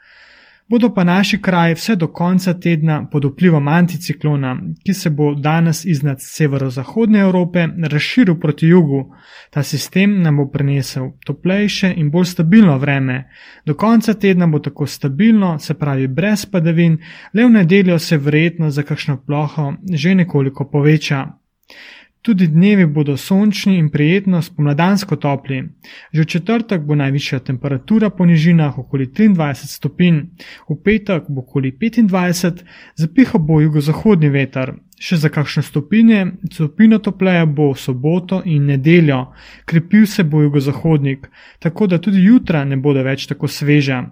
bodo 0.69 0.95
pa 0.95 1.05
naši 1.05 1.43
kraji 1.43 1.75
vse 1.75 1.97
do 1.97 2.07
konca 2.09 2.55
tedna 2.55 3.09
pod 3.13 3.25
vplivom 3.25 3.69
anticiklona, 3.69 4.57
ki 4.85 4.95
se 4.95 5.11
bo 5.11 5.35
danes 5.35 5.85
iznad 5.85 6.17
severozahodne 6.21 7.21
Evrope 7.21 7.69
razširil 7.83 8.41
proti 8.41 8.67
jugu. 8.67 9.15
Ta 9.51 9.63
sistem 9.63 10.23
nam 10.23 10.37
bo 10.37 10.49
prinesel 10.51 11.11
toplejše 11.27 11.95
in 11.97 12.11
bolj 12.11 12.25
stabilno 12.25 12.79
vreme. 12.79 13.31
Do 13.67 13.75
konca 13.75 14.15
tedna 14.15 14.47
bo 14.47 14.59
tako 14.59 14.87
stabilno, 14.87 15.59
se 15.59 15.75
pravi 15.75 16.07
brez 16.07 16.47
padavin, 16.47 16.99
le 17.35 17.45
v 17.45 17.51
nedeljo 17.51 17.99
se 17.99 18.17
verjetno 18.17 18.71
za 18.71 18.83
kakšno 18.83 19.23
ploho 19.27 19.75
že 19.93 20.15
nekoliko 20.15 20.71
poveča. 20.71 21.27
Tudi 22.27 22.49
dnevi 22.49 22.87
bodo 22.87 23.17
sončni 23.17 23.77
in 23.79 23.89
prijetno 23.91 24.41
spomladansko 24.43 25.17
topli. 25.17 25.61
Že 26.13 26.23
v 26.23 26.27
četrtek 26.27 26.81
bo 26.83 26.95
najvišja 26.99 27.39
temperatura 27.39 28.11
po 28.11 28.27
nižinah 28.27 28.79
okoli 28.79 29.07
23 29.07 29.69
stopinj, 29.71 30.19
v 30.69 30.75
petek 30.85 31.29
bo 31.29 31.45
okoli 31.47 31.71
25, 31.71 32.65
zapihal 32.97 33.41
bo 33.41 33.61
jugozahodni 33.61 34.31
veter. 34.35 34.75
Še 34.99 35.21
za 35.23 35.31
kakšno 35.31 35.63
stopinje, 35.63 36.25
stopino 36.51 36.99
topleje 36.99 37.47
bo 37.47 37.69
v 37.71 37.79
soboto 37.79 38.43
in 38.45 38.67
nedeljo, 38.67 39.21
krepil 39.65 40.07
se 40.07 40.25
bo 40.25 40.43
jugozahodnik, 40.43 41.31
tako 41.63 41.87
da 41.87 42.01
tudi 42.03 42.25
jutra 42.27 42.65
ne 42.65 42.77
bodo 42.77 43.07
več 43.07 43.29
tako 43.31 43.47
sveža. 43.47 44.03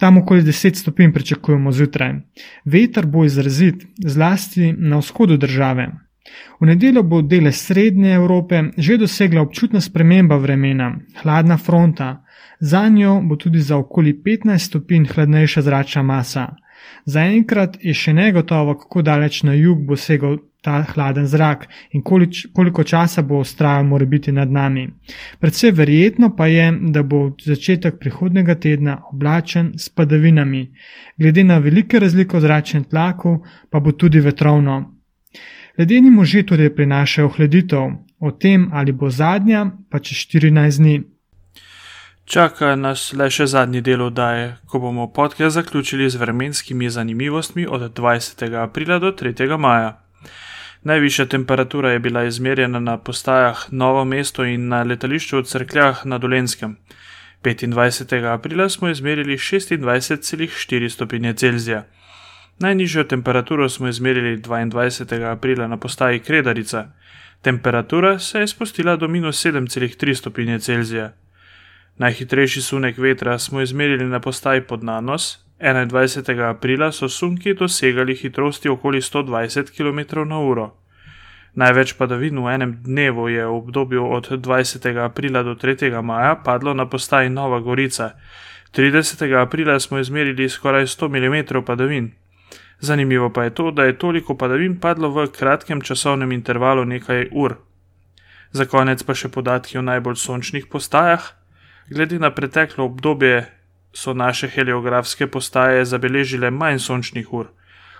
Tam 0.00 0.16
okoli 0.16 0.42
10 0.42 0.80
stopinj 0.80 1.12
pričakujemo 1.12 1.72
zjutraj. 1.72 2.16
Veter 2.64 3.06
bo 3.06 3.28
izrazit, 3.28 3.84
zlasti 4.00 4.72
na 4.72 5.04
vzhodu 5.04 5.36
države. 5.36 5.90
V 6.60 6.66
nedeljo 6.66 7.02
bo 7.02 7.22
dele 7.22 7.52
srednje 7.52 8.14
Evrope 8.14 8.62
že 8.76 8.96
dosegla 8.98 9.42
občutna 9.42 9.80
sprememba 9.80 10.36
vremena, 10.36 10.96
hladna 11.22 11.56
fronta, 11.56 12.24
za 12.60 12.88
njo 12.88 13.20
bo 13.24 13.36
tudi 13.36 13.60
za 13.60 13.76
okoli 13.76 14.14
15 14.24 14.58
stopinj 14.58 15.04
hladnejša 15.14 15.62
zračna 15.62 16.02
masa. 16.02 16.46
Zaenkrat 17.04 17.76
je 17.80 17.94
še 17.94 18.12
negotovo, 18.12 18.74
kako 18.80 19.02
daleč 19.02 19.42
na 19.42 19.54
jug 19.54 19.84
bo 19.86 19.96
segel 19.96 20.38
ta 20.64 20.80
hladen 20.94 21.26
zrak 21.28 21.66
in 21.92 22.02
količ, 22.02 22.46
koliko 22.56 22.84
časa 22.84 23.22
bo 23.22 23.42
ustrajal 23.44 23.84
mora 23.84 24.06
biti 24.08 24.32
nad 24.32 24.50
nami. 24.50 24.86
Predvsej 25.40 25.72
verjetno 25.76 26.32
pa 26.36 26.46
je, 26.46 26.70
da 26.96 27.02
bo 27.02 27.34
začetek 27.44 27.98
prihodnega 28.00 28.54
tedna 28.54 28.96
oblačen 29.12 29.72
s 29.76 29.88
padavinami. 29.88 30.70
Glede 31.18 31.44
na 31.44 31.58
velike 31.58 32.00
razlike 32.00 32.36
v 32.36 32.40
zračnem 32.40 32.84
tlaku 32.84 33.36
pa 33.70 33.80
bo 33.80 33.92
tudi 33.92 34.20
vetrovno. 34.20 34.93
Ledeni 35.78 36.10
možje 36.10 36.46
tudi 36.46 36.74
prinašajo 36.74 37.28
hladitev, 37.28 37.90
o 38.20 38.30
tem 38.30 38.70
ali 38.72 38.92
bo 38.92 39.10
zadnja, 39.10 39.66
pa 39.90 39.98
čez 39.98 40.18
14 40.18 40.78
dni. 40.78 41.02
Čaka 42.24 42.76
nas 42.76 43.12
le 43.12 43.26
še 43.30 43.46
zadnji 43.46 43.82
del 43.84 44.02
oddaje, 44.06 44.56
ko 44.66 44.78
bomo 44.78 45.10
podcast 45.12 45.54
zaključili 45.54 46.06
z 46.10 46.16
vremenskimi 46.16 46.90
zanimivostmi 46.90 47.66
od 47.66 47.90
20. 47.98 48.54
aprila 48.62 48.98
do 48.98 49.10
3. 49.12 49.58
maja. 49.58 50.00
Najvišja 50.82 51.26
temperatura 51.26 51.90
je 51.90 51.98
bila 51.98 52.24
izmerjena 52.24 52.80
na 52.80 52.96
postajah 52.98 53.66
Novo 53.70 54.04
mesto 54.04 54.44
in 54.44 54.68
na 54.68 54.82
letališču 54.82 55.38
v 55.38 55.42
Cerkljah 55.42 56.06
na 56.06 56.18
Dolenskem. 56.18 56.76
25. 57.42 58.32
aprila 58.32 58.68
smo 58.68 58.88
izmerili 58.88 59.36
26,4 59.36 60.88
stopinje 60.88 61.34
Celzija. 61.34 61.84
Najnižjo 62.58 63.04
temperaturo 63.04 63.68
smo 63.68 63.88
izmerili 63.88 64.38
22. 64.38 65.30
aprila 65.30 65.66
na 65.66 65.76
postaji 65.76 66.20
Kredarica. 66.20 66.86
Temperatura 67.42 68.18
se 68.18 68.40
je 68.40 68.46
spustila 68.46 68.96
do 68.96 69.08
minus 69.08 69.46
7,3 69.46 70.14
stopinje 70.14 70.58
Celzija. 70.58 71.12
Najhitrejši 71.98 72.62
sunek 72.62 72.98
vetra 72.98 73.38
smo 73.38 73.60
izmerili 73.60 74.04
na 74.04 74.20
postaji 74.20 74.60
Podnanos. 74.60 75.44
21. 75.60 76.50
aprila 76.50 76.92
so 76.92 77.08
sunki 77.08 77.54
dosegali 77.54 78.14
hitrosti 78.14 78.68
okoli 78.68 79.00
120 79.00 79.70
km/h. 79.76 80.70
Največ 81.54 81.92
padavin 81.92 82.38
v 82.38 82.54
enem 82.54 82.78
dnevu 82.82 83.28
je 83.28 83.46
v 83.46 83.54
obdobju 83.54 84.12
od 84.12 84.30
20. 84.30 85.04
aprila 85.04 85.42
do 85.42 85.54
3. 85.54 86.02
maja 86.02 86.34
padlo 86.44 86.74
na 86.74 86.86
postaji 86.86 87.30
Nova 87.30 87.60
Gorica. 87.60 88.10
30. 88.76 89.42
aprila 89.42 89.80
smo 89.80 89.98
izmerili 89.98 90.48
skoraj 90.48 90.86
100 90.86 91.08
mm 91.08 91.64
padavin. 91.64 92.23
Zanimivo 92.80 93.30
pa 93.30 93.44
je 93.44 93.54
to, 93.54 93.70
da 93.70 93.84
je 93.84 93.98
toliko 93.98 94.36
padavin 94.36 94.80
padlo 94.80 95.08
v 95.10 95.26
kratkem 95.32 95.80
časovnem 95.80 96.32
intervalu 96.32 96.84
nekaj 96.84 97.28
ur. 97.32 97.56
Za 98.52 98.64
konec 98.64 99.02
pa 99.02 99.14
še 99.14 99.28
podatki 99.28 99.78
o 99.78 99.82
najbolj 99.82 100.16
sončnih 100.16 100.66
postajah. 100.66 101.24
Glede 101.90 102.18
na 102.18 102.30
preteklo 102.30 102.84
obdobje 102.84 103.46
so 103.92 104.14
naše 104.14 104.48
heliografske 104.48 105.26
postaje 105.26 105.84
zabeležile 105.84 106.50
manj 106.50 106.78
sončnih 106.78 107.32
ur. 107.32 107.50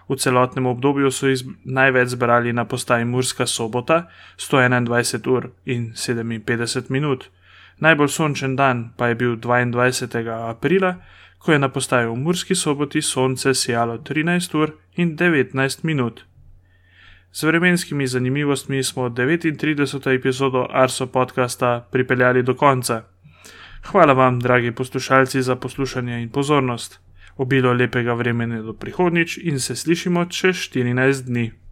V 0.09 0.17
celotnem 0.21 0.67
obdobju 0.67 1.11
so 1.11 1.27
jih 1.27 1.43
največ 1.65 2.09
zbrali 2.13 2.53
na 2.53 2.65
postaji 2.65 3.05
Murska 3.05 3.47
sobota 3.47 4.07
121 4.37 5.29
ur 5.29 5.51
in 5.65 5.93
57 5.97 6.91
minut. 6.91 7.31
Najbolj 7.81 8.09
sončen 8.09 8.57
dan 8.57 8.93
pa 8.97 9.09
je 9.09 9.15
bil 9.15 9.37
22. 9.37 10.29
aprila, 10.51 10.95
ko 11.45 11.53
je 11.53 11.59
na 11.59 11.69
postaju 11.69 12.13
v 12.13 12.17
Murski 12.17 12.55
soboti 12.55 13.03
sonce 13.03 13.55
sijalo 13.55 13.99
13 13.99 14.57
ur 14.57 14.73
in 14.97 15.17
19 15.17 15.85
minut. 15.85 16.25
Z 17.33 17.43
vremenskimi 17.43 18.07
zanimivostmi 18.07 18.83
smo 18.83 19.09
39. 19.09 20.15
epizodo 20.15 20.67
Arso 20.71 21.07
podcasta 21.07 21.89
pripeljali 21.93 22.43
do 22.43 22.55
konca. 22.55 23.03
Hvala 23.85 24.13
vam, 24.13 24.41
dragi 24.41 24.73
poslušalci, 24.73 25.43
za 25.43 25.57
poslušanje 25.57 26.23
in 26.23 26.31
pozornost. 26.31 27.01
Obilo 27.37 27.73
lepega 27.73 28.13
vremena 28.13 28.63
do 28.63 28.73
prihodnič 28.73 29.39
in 29.43 29.61
se 29.61 29.77
slišimo 29.77 30.25
čez 30.25 30.57
14 30.57 31.25
dni. 31.25 31.64